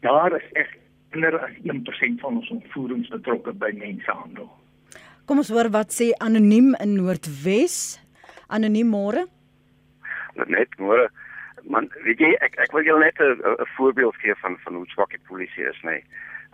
daar 0.00 0.36
is 0.36 0.48
ek 0.52 0.78
minder 1.10 1.38
as 1.38 1.54
1% 1.62 2.20
van 2.20 2.36
ons 2.36 2.50
ontvoerings 2.50 3.08
betrokke 3.08 3.52
by 3.52 3.70
mensehandel 3.74 4.50
kom 5.32 5.40
ons 5.40 5.52
hoor 5.54 5.70
wat 5.72 5.94
sê 5.94 6.10
anoniem 6.20 6.74
in 6.82 6.96
Noordwes. 6.98 7.76
Anoniem 8.52 8.90
môre. 8.92 9.22
Net 10.36 10.74
môre 10.76 11.06
man 11.64 11.90
weet 12.04 12.18
jy 12.18 12.32
ek 12.40 12.58
ek 12.58 12.72
wil 12.72 12.84
julle 12.84 13.04
net 13.04 13.20
'n 13.20 13.66
voorbeeld 13.76 14.16
gee 14.16 14.34
van 14.34 14.58
van 14.64 14.74
hoe 14.74 14.86
swak 14.86 15.10
die 15.10 15.26
polisie 15.28 15.64
is 15.64 15.80
nê 15.82 15.90
nee 15.90 16.04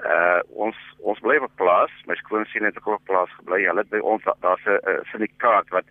uh 0.07 0.40
ons 0.55 0.77
ons 0.99 1.18
bly 1.21 1.37
op 1.42 1.55
plaas 1.57 1.90
my 2.07 2.14
skoonsien 2.14 2.64
het 2.64 2.77
ook 2.79 2.87
op 2.87 3.05
plaas 3.05 3.31
gebly 3.40 3.64
hulle 3.66 3.83
het 3.83 3.90
by 3.90 3.99
ons 3.99 4.23
daar's 4.40 4.66
'n 4.66 5.05
syndikaat 5.11 5.68
wat 5.68 5.85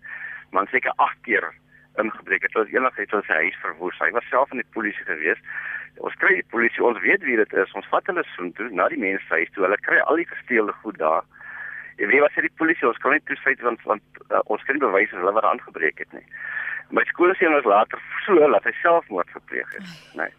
man 0.50 0.66
seker 0.66 0.92
8 0.96 1.16
keer 1.22 1.52
ingebreek 2.02 2.42
het. 2.42 2.52
Hulle 2.52 2.70
enigiets 2.72 3.14
hulle 3.14 3.26
sy 3.26 3.40
huis 3.42 3.58
verwoes. 3.62 3.98
Hy 4.02 4.10
was 4.16 4.28
self 4.32 4.52
in 4.54 4.62
die 4.62 4.72
polisie 4.76 5.04
gewees. 5.08 5.40
Ons 6.06 6.16
kry 6.22 6.36
die 6.38 6.50
polisie, 6.52 6.84
ons 6.84 7.00
weet 7.02 7.24
wie 7.26 7.38
dit 7.40 7.54
is. 7.58 7.74
Ons 7.78 7.88
vat 7.92 8.06
hulle 8.10 8.24
soontoe 8.34 8.68
na 8.70 8.88
die 8.92 9.00
mense 9.02 9.26
huis 9.34 9.50
toe. 9.54 9.66
Hulle 9.66 9.80
kry 9.86 9.98
al 10.04 10.20
die 10.20 10.28
gesteelde 10.30 10.74
goed 10.82 10.98
daar. 11.02 11.26
Wie 11.98 12.20
was 12.22 12.34
dit 12.34 12.46
die 12.46 12.58
polisie? 12.60 12.86
Ons 12.86 13.00
kan 13.02 13.14
nie 13.14 13.22
toesluit 13.26 13.62
want 13.66 13.82
want 13.82 14.20
uh, 14.30 14.42
ons 14.44 14.62
kan 14.66 14.78
nie 14.78 14.84
bewys 14.84 15.10
hulle 15.10 15.34
wat 15.34 15.46
aangebreek 15.48 15.98
het 16.04 16.12
nie. 16.14 16.24
My 16.94 17.02
skoolseun 17.10 17.56
was 17.56 17.66
later 17.68 18.00
so 18.24 18.38
dat 18.38 18.64
hy 18.64 18.74
selfmoord 18.80 19.32
gepleeg 19.34 19.72
het, 19.74 19.90
nê. 20.14 20.28
Nee. 20.28 20.36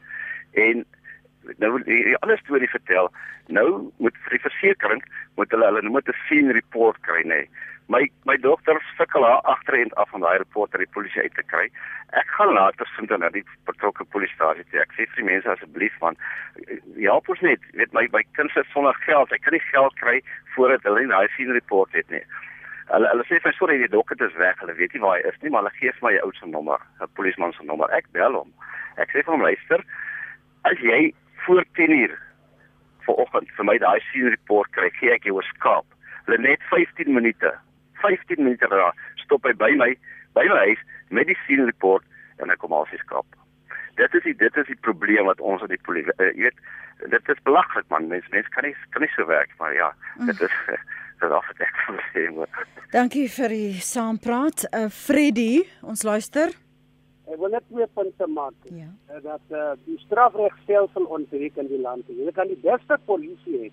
En 0.65 0.85
nou 1.57 1.83
die, 1.83 2.15
ander 2.19 2.37
storie 2.37 2.69
vertel. 2.69 3.11
Nou 3.47 3.91
moet 3.97 4.15
vir 4.25 4.37
die 4.37 4.45
versekerings 4.45 5.25
moet 5.35 5.51
hulle 5.51 5.65
hulle 5.65 5.89
moet 5.89 6.07
'n 6.09 6.21
scene 6.25 6.53
report 6.53 7.01
kry, 7.01 7.21
nê. 7.23 7.43
Nee. 7.43 7.49
My 7.89 8.05
my 8.25 8.37
dogter 8.37 8.77
sukkel 8.97 9.23
haar 9.25 9.41
agterend 9.41 9.95
af 9.95 10.09
van 10.09 10.21
daai 10.21 10.37
rapport 10.37 10.73
uit 10.73 10.83
die 10.85 10.93
polisie 10.93 11.21
uit 11.21 11.33
te 11.33 11.43
kry. 11.43 11.69
Ek 12.21 12.27
gaan 12.37 12.53
later 12.53 12.91
vind 12.95 13.09
dan 13.09 13.25
die 13.33 13.45
betrokke 13.65 14.05
polisiestasie 14.05 14.65
toe. 14.69 14.81
Ek 14.83 14.93
sê 14.93 15.07
vir 15.09 15.15
die 15.15 15.29
mense 15.31 15.49
asseblief 15.49 15.95
van 15.97 16.17
help 16.99 17.29
ons 17.29 17.41
net. 17.41 17.65
Weet 17.73 17.93
my 17.97 18.05
my 18.13 18.21
kind 18.37 18.51
sit 18.51 18.69
sonder 18.73 18.93
geld. 19.07 19.33
Ek 19.33 19.41
kan 19.41 19.57
nie 19.57 19.65
geld 19.71 19.97
kry 20.03 20.21
voordat 20.53 20.85
hulle 20.85 21.07
daai 21.07 21.27
scene 21.33 21.57
report 21.57 21.97
het 21.97 22.13
nie. 22.13 22.21
Hulle 22.93 23.09
hulle 23.09 23.25
sê 23.25 23.41
vir 23.41 23.57
sorry 23.57 23.79
die 23.81 23.89
dokter 23.95 24.21
is 24.27 24.37
weg. 24.37 24.61
Hulle 24.61 24.77
weet 24.77 24.93
nie 24.93 25.01
waar 25.01 25.17
hy 25.17 25.25
is 25.33 25.41
nie, 25.41 25.49
maar 25.49 25.65
hulle 25.65 25.79
gee 25.81 25.95
vir 25.97 26.05
my 26.05 26.13
ou 26.27 26.31
se 26.37 26.45
nommer, 26.45 26.85
'n 27.01 27.09
polisieman 27.17 27.53
se 27.57 27.65
nommer. 27.65 27.89
Ek 27.97 28.05
bel 28.13 28.37
hom. 28.37 28.53
Ek 28.97 29.09
sê 29.09 29.25
vir 29.25 29.33
hom 29.33 29.41
luister, 29.41 29.81
as 30.69 30.77
jy 30.77 31.13
voor 31.45 31.65
10uur 31.79 32.13
vanoggend 33.07 33.49
vir 33.57 33.65
my 33.65 33.77
daai 33.77 33.99
scene 34.09 34.29
report 34.29 34.71
kry, 34.75 34.89
gee 34.99 35.11
ek 35.13 35.25
jou 35.25 35.39
'n 35.39 35.49
skaap. 35.55 35.85
Hulle 36.25 36.37
net 36.37 36.61
15 36.69 37.13
minute 37.13 37.53
15 38.01 38.43
minute 38.43 38.67
daar 38.67 38.95
stop 39.15 39.43
hy 39.43 39.53
by 39.53 39.71
my 39.75 39.91
by 40.37 40.45
my 40.47 40.59
huis 40.67 40.81
met 41.09 41.27
die 41.27 41.37
scene 41.43 41.65
report 41.65 42.05
en 42.37 42.51
ek 42.53 42.61
kom 42.63 42.73
al 42.73 42.87
sy 42.91 42.99
skap. 43.03 43.25
Dit 43.99 44.13
is 44.15 44.23
die, 44.23 44.35
dit 44.35 44.57
is 44.57 44.67
die 44.67 44.79
probleem 44.87 45.27
wat 45.27 45.41
ons 45.41 45.61
aan 45.61 45.73
die 45.73 45.81
polisie 45.83 46.13
uh, 46.17 46.31
jy 46.31 46.47
weet 46.47 46.61
dit 47.11 47.29
is 47.31 47.43
belaglik 47.47 47.87
man 47.89 48.07
mens 48.11 48.27
mens 48.31 48.47
kan 48.55 48.67
nie 48.67 48.75
kan 48.93 49.03
nie 49.03 49.11
so 49.15 49.25
werk 49.27 49.51
maar 49.59 49.73
ja 49.73 49.91
dit 50.27 50.41
is 50.47 50.55
dit 51.21 51.31
af 51.31 51.47
het 51.51 51.61
ek 51.67 51.77
sê 52.13 52.29
maar. 52.35 52.65
Dankie 52.91 53.27
vir 53.29 53.53
die 53.53 53.75
saampraat. 53.83 54.65
Uh, 54.71 54.87
Freddy, 54.89 55.65
ons 55.83 56.03
luister. 56.07 56.55
Ek 57.29 57.37
wil 57.37 57.53
net 57.53 57.63
twee 57.69 57.87
punte 57.93 58.27
maak. 58.27 58.55
Ja. 58.73 58.89
Uh, 59.09 59.21
dat 59.23 59.53
uh, 59.53 59.73
die 59.85 59.97
strafregstelsel 60.05 61.05
ontbreek 61.05 61.57
in 61.61 61.67
die 61.67 61.81
land. 61.81 62.07
Jy 62.07 62.31
kan 62.33 62.47
die 62.47 62.61
beste 62.63 62.97
polisie 63.05 63.57
hê 63.65 63.69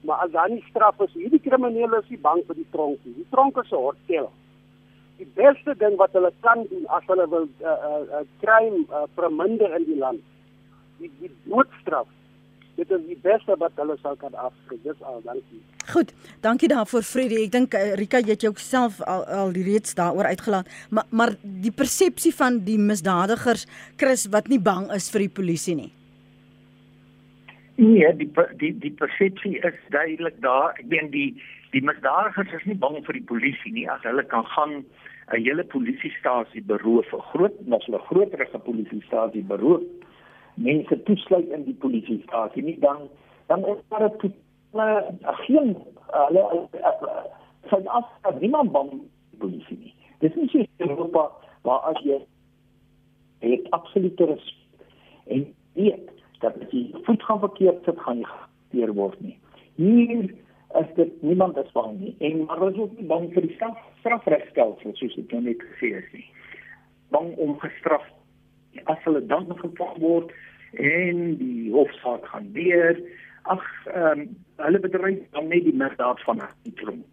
Maar 0.00 0.16
as 0.16 0.30
dan 0.30 0.52
nie 0.52 0.64
straf 0.70 1.00
is, 1.00 1.12
hierdie 1.12 1.40
kriminele 1.42 1.98
is 1.98 2.10
nie 2.12 2.20
bang 2.22 2.42
vir 2.46 2.58
die 2.58 2.68
tronk 2.74 3.00
nie. 3.04 3.14
Die 3.18 3.30
tronk 3.32 3.56
is 3.62 3.72
'n 3.72 3.82
hotel. 3.86 4.30
Die 5.18 5.30
beste 5.34 5.74
ding 5.74 5.96
wat 5.96 6.12
hulle 6.12 6.32
kan 6.40 6.66
doen 6.70 6.86
as 6.86 7.02
hulle 7.06 7.26
wil 7.28 7.46
'n 7.46 7.64
uh, 7.64 7.78
uh, 7.88 8.02
uh, 8.18 8.26
crime 8.42 8.86
uh, 8.90 9.06
verminder 9.14 9.74
in 9.76 9.84
die 9.84 9.98
land, 9.98 10.22
die 10.98 11.10
die 11.20 11.32
doodstraf. 11.44 12.06
Dit 12.78 12.92
is 12.94 13.00
die 13.08 13.18
beste 13.22 13.56
wat 13.58 13.74
hulle 13.80 13.96
sal 13.98 14.14
kan 14.20 14.34
afskryf. 14.38 14.78
Dis 14.84 15.00
al, 15.02 15.18
dankie. 15.24 15.60
Goed, 15.90 16.12
dankie 16.44 16.68
daarvoor 16.70 17.02
Freddie. 17.02 17.40
Ek 17.48 17.52
dink 17.56 17.74
uh, 17.74 17.94
Rika 17.98 18.20
jy 18.22 18.36
het 18.36 18.46
jouself 18.46 19.00
al 19.02 19.24
al 19.40 19.50
reeds 19.56 19.96
daaroor 19.98 20.30
uitgelaat, 20.30 20.70
maar 20.94 21.08
maar 21.10 21.34
die 21.42 21.74
persepsie 21.74 22.34
van 22.38 22.60
die 22.68 22.78
misdadigers 22.78 23.66
Chris 23.98 24.28
wat 24.30 24.50
nie 24.52 24.60
bang 24.62 24.86
is 24.94 25.10
vir 25.10 25.26
die 25.26 25.34
polisie 25.40 25.74
nie. 25.80 25.90
Nee, 27.82 28.12
die 28.20 28.30
die 28.62 28.72
die 28.86 28.94
persepsie 29.02 29.56
is 29.66 29.78
duidelik 29.94 30.38
daar. 30.46 30.78
Ek 30.78 30.86
meen 30.94 31.10
die 31.10 31.30
die 31.74 31.82
misdadigers 31.82 32.54
is 32.60 32.64
nie 32.70 32.78
bang 32.78 33.02
vir 33.06 33.18
die 33.18 33.26
polisie 33.26 33.74
nie 33.74 33.88
as 33.90 34.06
hulle 34.06 34.22
kan 34.30 34.46
gaan 34.54 34.84
'n 35.34 35.42
hele 35.44 35.64
polisiestasie 35.64 36.62
beroof, 36.62 37.10
'n 37.12 37.26
groot 37.32 37.58
nog 37.66 37.82
'n 37.88 38.06
groterige 38.06 38.58
polisiestasie 38.58 39.42
beroof. 39.42 39.82
Mense 40.58 41.02
toesluit 41.06 41.48
in 41.54 41.64
die 41.64 41.76
polisiestasie 41.84 42.62
nie 42.62 42.78
dan 42.82 43.08
dan 43.48 43.66
is 43.66 43.80
daar 43.88 44.10
'n 44.10 44.34
geen 45.46 45.76
hulle 46.06 46.68
van 47.68 47.86
af 47.86 48.06
niemand 48.40 48.72
bang 48.72 48.90
polisie 49.38 49.78
nie. 49.78 49.94
Dis 50.18 50.34
nie 50.34 50.48
so 50.48 50.64
Europa 50.76 51.30
waar 51.62 51.80
as 51.80 52.02
jy 52.02 52.20
het 53.38 53.70
absolute 53.70 54.24
respek 54.24 54.86
en 55.26 55.54
weet 55.72 56.10
dat 56.38 56.54
as 56.62 56.70
jy 56.70 56.90
voet 57.02 57.22
gaan 57.22 57.38
verkeerd 57.38 57.84
sit, 57.84 58.00
gaan 58.00 58.18
jy 58.18 58.24
gekeer 58.24 58.94
word 58.94 59.20
nie. 59.20 59.38
Hier 59.74 60.34
is 60.80 60.90
dit 60.94 61.22
niemand 61.22 61.56
is 61.56 61.72
bang 61.72 61.98
nie. 62.00 62.14
En 62.18 62.44
maar 62.44 62.62
ons 62.62 62.78
ook 62.78 63.06
bang 63.06 63.30
vir 63.32 63.46
die 63.46 63.54
straf 63.54 63.78
strafregstelsel 64.00 64.94
soos 64.94 65.14
dit 65.14 65.32
nou 65.32 65.42
net 65.42 65.62
gesê 65.70 65.94
is 66.02 66.12
nie. 66.12 66.26
Bang 67.14 67.34
om 67.36 67.58
gestraf 67.62 68.04
as 68.84 69.04
hulle 69.04 69.24
dan 69.26 69.46
gevang 69.56 69.96
word 70.02 70.32
en 70.72 71.36
die 71.38 71.70
hofsaak 71.72 72.26
gaan 72.26 72.52
weer. 72.52 73.00
Ag, 73.42 73.64
ehm 73.86 74.20
um, 74.20 74.36
hulle 74.58 74.80
bedryf 74.82 75.18
dan 75.30 75.48
net 75.48 75.64
die 75.64 75.74
misdaad 75.74 76.20
van 76.26 76.40
die 76.66 76.74
tronk. 76.74 77.04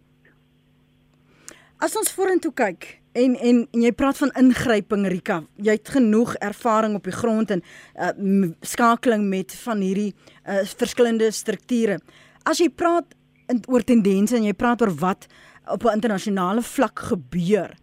As 1.78 1.96
ons 1.96 2.12
vorentoe 2.16 2.52
kyk 2.56 2.86
en 3.12 3.36
en 3.36 3.58
en 3.70 3.82
jy 3.84 3.92
praat 3.92 4.18
van 4.18 4.32
ingryping 4.40 5.06
Rika, 5.12 5.42
jy 5.54 5.76
het 5.76 5.88
genoeg 5.92 6.34
ervaring 6.44 6.96
op 6.96 7.04
die 7.04 7.14
grond 7.14 7.52
en 7.52 7.62
uh, 7.62 8.48
skakeling 8.60 9.28
met 9.28 9.54
van 9.64 9.84
hierdie 9.84 10.12
uh, 10.12 10.64
verskillende 10.76 11.30
strukture. 11.30 11.98
As 12.48 12.60
jy 12.64 12.68
praat 12.72 13.14
in, 13.52 13.60
oor 13.68 13.84
tendense 13.84 14.36
en 14.36 14.48
jy 14.48 14.56
praat 14.56 14.82
oor 14.82 14.94
wat 15.00 15.28
op 15.68 15.84
'n 15.84 16.00
internasionale 16.00 16.62
vlak 16.62 16.98
gebeur. 17.12 17.76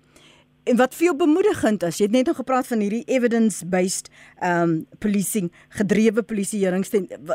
En 0.63 0.77
wat 0.79 0.95
vir 0.95 1.09
jou 1.09 1.15
bemoedigend 1.17 1.83
is, 1.83 1.97
jy 1.99 2.05
het 2.07 2.15
net 2.15 2.25
nou 2.25 2.35
gepraat 2.35 2.67
van 2.67 2.79
hierdie 2.79 3.03
evidence-based 3.11 4.09
um 4.39 4.85
policing, 5.03 5.51
gedrewe 5.69 6.23
polisieering 6.23 6.85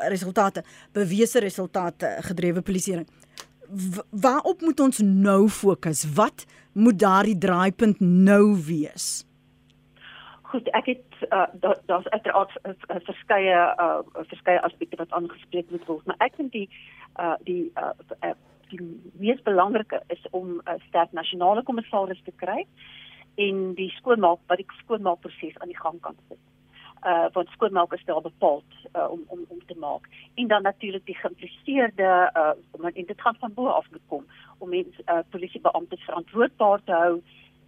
resultate, 0.08 0.64
bewese 0.92 1.40
resultate 1.44 2.16
gedrewe 2.24 2.62
polisieering 2.62 3.08
waarop 4.10 4.60
moet 4.60 4.80
ons 4.80 4.98
nou 4.98 5.48
fokus? 5.48 6.04
Wat 6.14 6.46
moet 6.72 6.98
daardie 6.98 7.38
draaipunt 7.38 8.00
nou 8.00 8.56
wees? 8.66 9.26
Goed, 10.48 10.68
ek 10.72 10.86
het 10.94 11.24
uh, 11.28 11.44
daar's 11.60 11.80
da 11.86 12.00
uiteraard 12.10 12.52
verskeie 13.04 13.56
uh, 13.76 13.98
verskeie 14.30 14.60
aspekte 14.64 14.96
wat 14.96 15.10
aangespreek 15.12 15.70
moet 15.70 15.84
word, 15.86 16.06
maar 16.06 16.16
ek 16.24 16.38
dink 16.40 16.52
die 16.52 16.68
uh, 17.20 17.34
die 17.44 17.66
uh, 17.76 17.92
uh, 18.24 18.32
die 18.72 18.80
mees 19.20 19.42
belangrike 19.44 20.00
is 20.08 20.24
om 20.30 20.56
'n 20.56 20.62
uh, 20.64 20.80
sterk 20.88 21.12
nasionale 21.12 21.62
kommissaris 21.62 22.22
te 22.24 22.32
kry 22.36 22.64
en 23.46 23.74
die 23.78 23.90
skoonmaak 23.90 24.40
wat 24.50 24.60
die 24.60 24.78
skoonmaakproses 24.82 25.58
aan 25.58 25.72
die 25.72 25.80
gang 25.80 26.00
kan 26.00 26.16
sit. 26.28 26.40
Uh 27.06 27.26
wat 27.32 27.50
skoonmaakers 27.54 28.04
daar 28.04 28.22
bepaal 28.24 28.62
uh, 28.96 29.10
om 29.10 29.22
om 29.26 29.44
om 29.48 29.60
te 29.66 29.76
maak. 29.78 30.08
En 30.34 30.48
dan 30.48 30.62
natuurlik 30.62 31.06
die 31.06 31.18
geïmpliseerde 31.18 32.10
uh 32.42 32.86
en 32.94 33.06
dit 33.12 33.20
gaan 33.20 33.38
van 33.38 33.54
bo 33.54 33.66
af 33.66 33.86
gekom 33.92 34.26
om 34.58 34.68
mense 34.68 35.02
uh 35.06 35.22
polisiebeamptes 35.30 36.04
verantwoordbaar 36.04 36.82
te 36.84 36.92
hou 36.92 37.22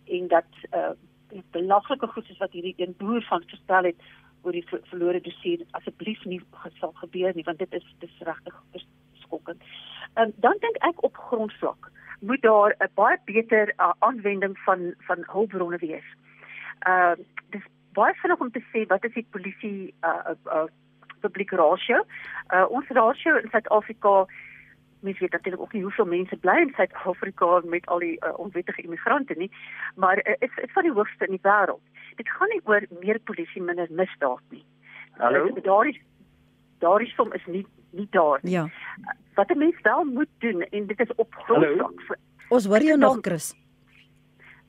en 0.04 0.28
dat 0.28 0.50
uh 0.74 0.90
belaglike 1.50 2.06
goed 2.06 2.26
soos 2.26 2.42
wat 2.42 2.52
hierdie 2.52 2.74
een 2.76 2.94
boer 2.98 3.22
van 3.22 3.42
gestel 3.46 3.84
het 3.84 4.02
oor 4.42 4.52
die 4.52 4.66
verlore 4.68 5.20
dossier 5.20 5.62
asseblief 5.70 6.24
nie 6.24 6.40
sal 6.80 6.92
gebeur 7.02 7.34
nie 7.34 7.44
want 7.44 7.58
dit 7.58 7.74
is 7.78 7.86
dis 7.98 8.18
regtig 8.18 8.56
skokkend. 9.30 9.62
Um, 10.18 10.34
dan 10.44 10.58
dink 10.60 10.82
ek 10.90 11.04
op 11.06 11.16
grondvlak 11.30 11.90
moet 12.20 12.42
daar 12.42 12.74
'n 12.78 12.90
baie 12.94 13.18
beter 13.24 13.72
uh, 13.76 13.92
aanwending 13.98 14.58
van 14.58 14.94
van 14.98 15.24
hulpbronne 15.32 15.78
wees. 15.78 16.08
Uh 16.88 17.14
dis 17.50 17.64
baie 17.92 18.14
vinnig 18.14 18.40
om 18.40 18.50
te 18.50 18.62
sê 18.72 18.86
wat 18.86 19.04
is 19.04 19.12
die 19.12 19.26
polisie 19.30 19.94
uh 20.02 20.34
uh 20.44 20.68
publiek 21.20 21.50
rasio. 21.50 22.04
Uh 22.54 22.66
ons 22.68 22.88
rasio 22.88 23.36
in 23.36 23.48
Suid-Afrika 23.50 24.26
mens 25.00 25.18
weet 25.18 25.32
natuurlik 25.32 25.60
ook 25.60 25.72
nie 25.72 25.82
hoeveel 25.82 26.04
mense 26.04 26.36
bly 26.36 26.56
in 26.60 26.72
Suid-Afrika 26.76 27.60
met 27.64 27.86
al 27.86 27.98
die 27.98 28.16
uh, 28.24 28.38
onwettige 28.38 28.82
immigrante 28.82 29.34
nie, 29.36 29.50
maar 29.94 30.16
uh, 30.16 30.34
is 30.38 30.50
is 30.56 30.72
van 30.72 30.82
die 30.82 30.92
hoogste 30.92 31.24
in 31.24 31.30
die 31.30 31.42
wêreld. 31.42 31.80
Dit 32.16 32.28
gaan 32.28 32.48
nie 32.48 32.60
oor 32.64 32.86
meer 33.00 33.18
polisie 33.18 33.62
minder 33.62 33.86
misdaad 33.90 34.42
nie. 34.48 34.64
Hallo. 35.10 35.60
Daardie 35.62 36.02
daardie 36.80 37.12
som 37.16 37.32
is 37.32 37.46
nie 37.46 37.66
nie 37.90 38.06
daar 38.10 38.38
nie. 38.42 38.52
Ja. 38.52 38.68
Wat 39.34 39.50
'n 39.50 39.58
mens 39.58 39.80
wel 39.82 40.04
moet 40.04 40.32
doen 40.38 40.62
en 40.62 40.86
dit 40.86 41.00
is 41.00 41.14
op 41.14 41.34
grondvlak. 41.34 42.18
Ons 42.48 42.66
hoor 42.66 42.82
jou 42.82 42.98
nog 42.98 43.18
Chris. 43.20 43.54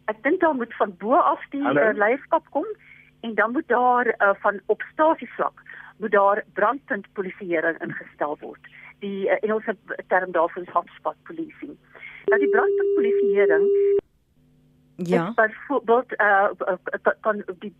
Ek 0.05 0.23
dink 0.23 0.39
daar 0.39 0.55
moet 0.55 0.73
van 0.75 0.95
bo 0.97 1.13
af 1.13 1.41
die 1.49 1.61
uh, 1.61 1.93
leierskap 1.93 2.49
kom 2.49 2.65
en 3.21 3.35
dan 3.35 3.51
moet 3.51 3.67
daar 3.67 4.07
uh, 4.07 4.33
van 4.33 4.59
op 4.65 4.81
stasievlak 4.93 5.61
moet 5.97 6.11
daar 6.11 6.43
brandpunt 6.53 7.07
polisieering 7.13 7.81
ingestel 7.81 8.37
word. 8.39 8.67
Die 8.99 9.25
uh, 9.25 9.37
Engelse 9.41 9.77
term 10.07 10.31
daarvoor 10.31 10.61
is 10.61 10.73
hotspot 10.73 11.15
policing. 11.23 11.77
Nou 12.25 12.39
die 12.39 12.49
brandpunt 12.49 14.00
Ja. 15.07 15.31
Byvoorbeeld 15.35 16.11
uh 16.21 16.47
kan 17.19 17.43
die 17.59 17.73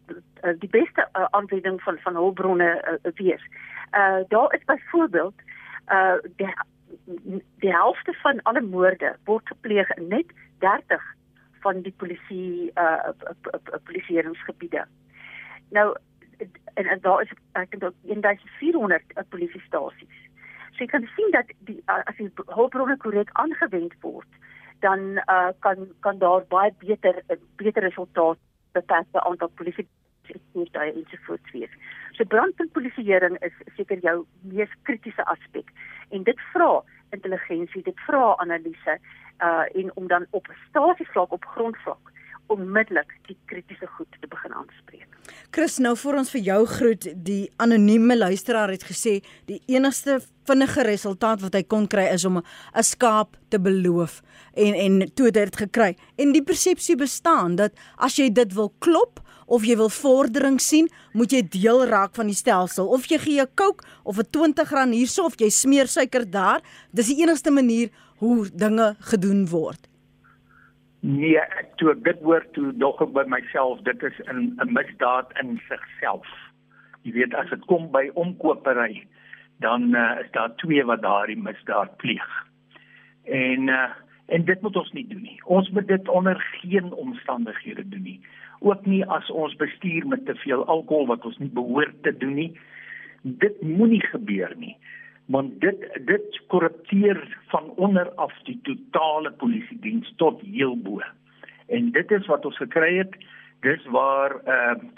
uh, 0.44 0.54
die 0.60 0.70
beste 0.70 1.08
uh, 1.14 1.26
aanwending 1.30 1.82
van 1.82 1.98
van 1.98 2.16
hulpbronne 2.16 3.00
uh, 3.04 3.12
wees. 3.16 3.44
Uh 3.92 4.24
daar 4.28 4.54
is 4.54 4.64
byvoorbeeld 4.66 5.34
uh 5.88 6.14
die 6.36 6.54
die 7.60 7.72
helfte 7.72 8.14
van 8.14 8.42
alle 8.42 8.62
moorde 8.62 9.16
word 9.24 9.48
gepleeg 9.48 9.90
in 9.92 10.08
net 10.08 10.26
30 10.60 11.02
van 11.60 11.82
die 11.82 11.94
polisie 11.98 12.72
uh 12.76 13.10
polisieeringsgebiede. 13.84 14.86
Nou 15.70 15.96
en, 16.74 16.86
en 16.86 17.00
daar 17.02 17.22
is 17.22 17.32
ek 17.52 17.80
dink 17.80 17.94
1400 18.04 19.04
uh, 19.16 19.24
polisiestasies. 19.30 20.20
So 20.72 20.84
jy 20.84 20.90
kan 20.92 21.08
sien 21.16 21.34
dat 21.36 21.52
die 21.68 21.80
uh, 21.86 22.02
as 22.10 22.18
die 22.18 22.30
hulpbronne 22.56 22.98
korrek 22.98 23.30
aangewend 23.44 23.96
word, 24.06 24.40
dan 24.82 25.00
uh, 25.30 25.50
kan 25.60 25.88
kan 26.06 26.18
daar 26.18 26.46
baie 26.50 26.74
beter 26.80 27.24
beter 27.56 27.84
resultate 27.84 28.40
betreffende 28.72 29.24
aantal 29.24 29.50
polisie 29.56 29.88
voertuie 30.28 30.94
ensovoorts 30.94 31.52
wees. 31.52 31.74
So 32.12 32.26
brandpuntpolisieering 32.26 33.38
is 33.48 33.56
seker 33.76 34.00
jou 34.00 34.26
mees 34.42 34.72
kritiese 34.84 35.26
aspek 35.26 35.72
en 36.10 36.24
dit 36.24 36.40
vra 36.54 36.82
intelligensie, 37.12 37.84
dit 37.84 38.06
vra 38.08 38.36
analise 38.44 38.98
uh 39.42 39.66
en 39.74 39.92
om 39.96 40.08
dan 40.08 40.26
op 40.30 40.48
stasievlak 40.70 41.32
op 41.32 41.46
grondvlak 41.46 42.11
onmiddellik 42.52 43.14
die 43.30 43.38
kritiese 43.50 43.88
goed 43.98 44.12
te 44.20 44.28
begin 44.28 44.54
aanspreek. 44.54 45.08
Chris, 45.52 45.78
nou 45.84 45.94
vir 46.00 46.18
ons 46.22 46.30
vir 46.34 46.42
jou 46.46 46.60
groet, 46.68 47.08
die 47.26 47.52
anonieme 47.62 48.18
luisteraar 48.18 48.72
het 48.74 48.84
gesê 48.88 49.20
die 49.50 49.60
enigste 49.72 50.20
vinnige 50.50 50.84
resultaat 50.88 51.44
wat 51.44 51.56
hy 51.56 51.64
kon 51.64 51.88
kry 51.92 52.08
is 52.12 52.26
om 52.26 52.40
'n 52.40 52.84
skaap 52.84 53.38
te 53.50 53.60
beloof 53.60 54.22
en 54.56 54.74
en 54.76 55.12
toe 55.16 55.26
het 55.26 55.36
hy 55.36 55.44
dit 55.46 55.60
gekry. 55.66 55.96
En 56.18 56.32
die 56.32 56.44
persepsie 56.44 56.96
bestaan 56.96 57.56
dat 57.56 57.72
as 57.98 58.16
jy 58.16 58.30
dit 58.30 58.54
wil 58.54 58.74
klop 58.80 59.20
of 59.48 59.66
jy 59.66 59.76
wil 59.76 59.90
vordering 59.90 60.60
sien, 60.62 60.90
moet 61.14 61.32
jy 61.32 61.42
deel 61.42 61.86
raak 61.86 62.16
van 62.16 62.28
die 62.28 62.36
stelsel. 62.36 62.88
Of 62.88 63.06
jy 63.06 63.20
gee 63.20 63.42
'n 63.42 63.48
Coke 63.56 63.84
of 64.04 64.18
'n 64.18 64.26
R20 64.32 64.94
hierso 64.94 65.26
of 65.26 65.36
jy 65.38 65.50
smeer 65.50 65.88
suiker 65.88 66.30
daar, 66.30 66.62
dis 66.94 67.08
die 67.08 67.22
enigste 67.22 67.52
manier 67.52 67.90
hoe 68.18 68.50
dinge 68.54 68.96
gedoen 69.00 69.48
word. 69.48 69.91
Nee, 71.02 71.40
ek 71.42 71.72
toe 71.82 71.96
dit 72.06 72.20
hoor 72.22 72.44
toe 72.54 72.70
dog 72.78 73.00
ek 73.02 73.14
by 73.16 73.24
myself, 73.26 73.80
dit 73.88 74.04
is 74.06 74.18
'n 74.30 74.54
'n 74.62 74.74
misdaad 74.74 75.34
in 75.42 75.58
sigself. 75.68 76.28
Jy 77.02 77.12
weet 77.14 77.34
as 77.34 77.50
dit 77.50 77.66
kom 77.66 77.90
by 77.92 78.12
omkopery, 78.14 79.08
dan 79.60 79.96
uh, 79.96 80.22
is 80.22 80.30
daar 80.32 80.56
twee 80.56 80.86
wat 80.86 81.02
daardie 81.02 81.42
misdaad 81.42 81.98
pleeg. 81.98 82.30
En 83.26 83.68
uh, 83.68 83.90
en 84.28 84.46
dit 84.46 84.62
moet 84.62 84.76
ons 84.76 84.92
nie 84.92 85.08
doen 85.08 85.22
nie. 85.22 85.42
Ons 85.46 85.70
moet 85.70 85.88
dit 85.88 86.08
onder 86.08 86.38
geen 86.62 86.94
omstandighede 86.94 87.90
doen 87.90 88.04
nie. 88.04 88.22
Ook 88.60 88.86
nie 88.86 89.06
as 89.06 89.30
ons 89.32 89.56
bestuur 89.56 90.08
met 90.08 90.26
te 90.26 90.36
veel 90.36 90.66
alkohol 90.66 91.08
wat 91.08 91.26
ons 91.26 91.38
nie 91.38 91.50
behoort 91.50 92.04
te 92.04 92.18
doen 92.18 92.34
nie. 92.34 92.60
Dit 93.22 93.62
moenie 93.62 94.06
gebeur 94.06 94.54
nie 94.56 94.78
want 95.32 95.60
dit 95.62 95.86
dit 96.06 96.42
korrupteer 96.48 97.20
van 97.54 97.70
onder 97.76 98.10
af 98.16 98.34
die 98.44 98.60
totale 98.68 99.32
polisie 99.32 99.80
diens 99.80 100.14
tot 100.16 100.42
heel 100.42 100.76
bo. 100.78 101.02
En 101.68 101.92
dit 101.92 102.12
is 102.12 102.28
wat 102.28 102.46
ons 102.46 102.58
gekry 102.58 102.98
het. 102.98 103.16
Dis 103.62 103.86
waar 103.86 104.36
ehm 104.44 104.86
uh, 104.86 104.90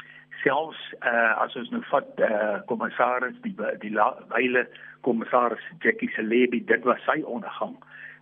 selfs 0.43 0.79
uh, 0.99 1.37
as 1.43 1.55
ons 1.55 1.69
nou 1.71 1.81
vat 1.89 2.19
eh 2.19 2.29
uh, 2.29 2.57
kommissaris 2.67 3.35
die 3.45 3.53
die 3.83 3.93
wyle 4.33 4.65
kommissaris 5.01 5.63
Jackie 5.79 6.09
Celebi 6.15 6.63
dit 6.65 6.83
was 6.83 7.03
sy 7.07 7.21
ondergang. 7.21 7.77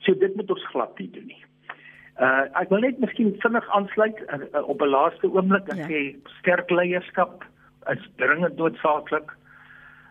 So 0.05 0.13
dit 0.13 0.35
moet 0.35 0.51
ons 0.51 0.67
glad 0.73 0.99
nie 0.99 1.09
doen 1.15 1.25
nie. 1.33 1.43
Uh 2.19 2.45
ek 2.61 2.69
wil 2.69 2.85
net 2.85 2.99
miskien 2.99 3.33
vinnig 3.43 3.69
aansluit 3.77 4.21
uh, 4.27 4.41
uh, 4.53 4.67
op 4.69 4.81
'n 4.81 4.93
laaste 4.93 5.31
oomblik 5.31 5.67
en 5.67 5.77
ja. 5.77 5.87
sê 5.87 6.01
sterk 6.39 6.69
leierskap 6.69 7.45
is 7.89 8.09
dringend 8.15 8.57
noodsaaklik. 8.57 9.33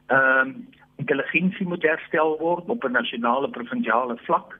Ehm 0.08 0.48
um, 0.48 0.54
intelligensie 1.00 1.66
moet 1.66 1.86
herstel 1.86 2.36
word 2.38 2.68
op 2.68 2.84
'n 2.84 2.92
nasionale 2.92 3.50
provinsiale 3.50 4.16
vlak 4.26 4.58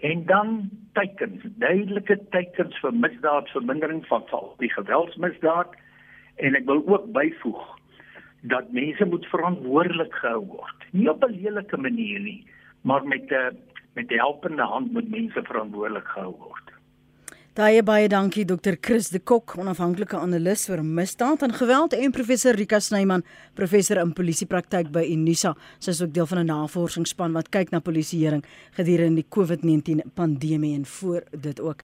en 0.00 0.24
dan 0.26 0.70
teikens, 0.92 1.42
duidelike 1.44 2.16
teikens 2.30 2.78
vir 2.80 2.94
misdaadvermindering 2.94 4.06
van 4.06 4.22
val 4.30 4.54
die 4.58 4.72
geweldsmisdaad 4.72 5.76
en 6.36 6.56
ek 6.56 6.64
wil 6.64 6.82
ook 6.86 7.12
byvoeg 7.12 7.66
dat 8.42 8.72
mense 8.72 9.04
moet 9.04 9.26
verantwoordelik 9.26 10.14
gehou 10.14 10.46
word. 10.46 10.86
Nie 10.92 11.10
op 11.10 11.24
'n 11.24 11.36
lelike 11.42 11.76
manier 11.76 12.20
nie, 12.20 12.46
maar 12.82 13.04
met 13.04 13.30
'n 13.30 13.56
met 13.94 14.08
die 14.08 14.18
helpende 14.18 14.62
hand 14.62 14.92
moet 14.92 15.10
mense 15.10 15.42
verantwoordelik 15.42 16.06
gehou 16.06 16.34
word. 16.38 16.69
Baie 17.60 17.82
baie 17.84 18.06
dankie 18.08 18.46
Dr. 18.48 18.78
Chris 18.80 19.10
de 19.12 19.18
Kok, 19.20 19.58
onafhanklike 19.60 20.16
analis 20.16 20.62
oor 20.70 20.80
misdaad 20.80 21.42
en 21.44 21.52
geweld 21.52 21.92
en 21.92 22.14
professor 22.16 22.56
Rika 22.56 22.78
Snyman, 22.80 23.20
professor 23.58 24.00
in 24.00 24.14
polisiepraktyk 24.16 24.88
by 24.94 25.02
Unisa. 25.12 25.52
Sy 25.76 25.92
is 25.92 26.00
ook 26.00 26.14
deel 26.16 26.28
van 26.30 26.38
'n 26.38 26.46
navorsingsspan 26.48 27.36
wat 27.36 27.50
kyk 27.52 27.70
na 27.70 27.80
polisieering 27.80 28.42
gedurende 28.78 29.20
die 29.20 29.28
COVID-19 29.28 30.00
pandemie 30.14 30.74
en 30.74 30.86
voor 30.86 31.22
dit 31.36 31.60
ook 31.60 31.82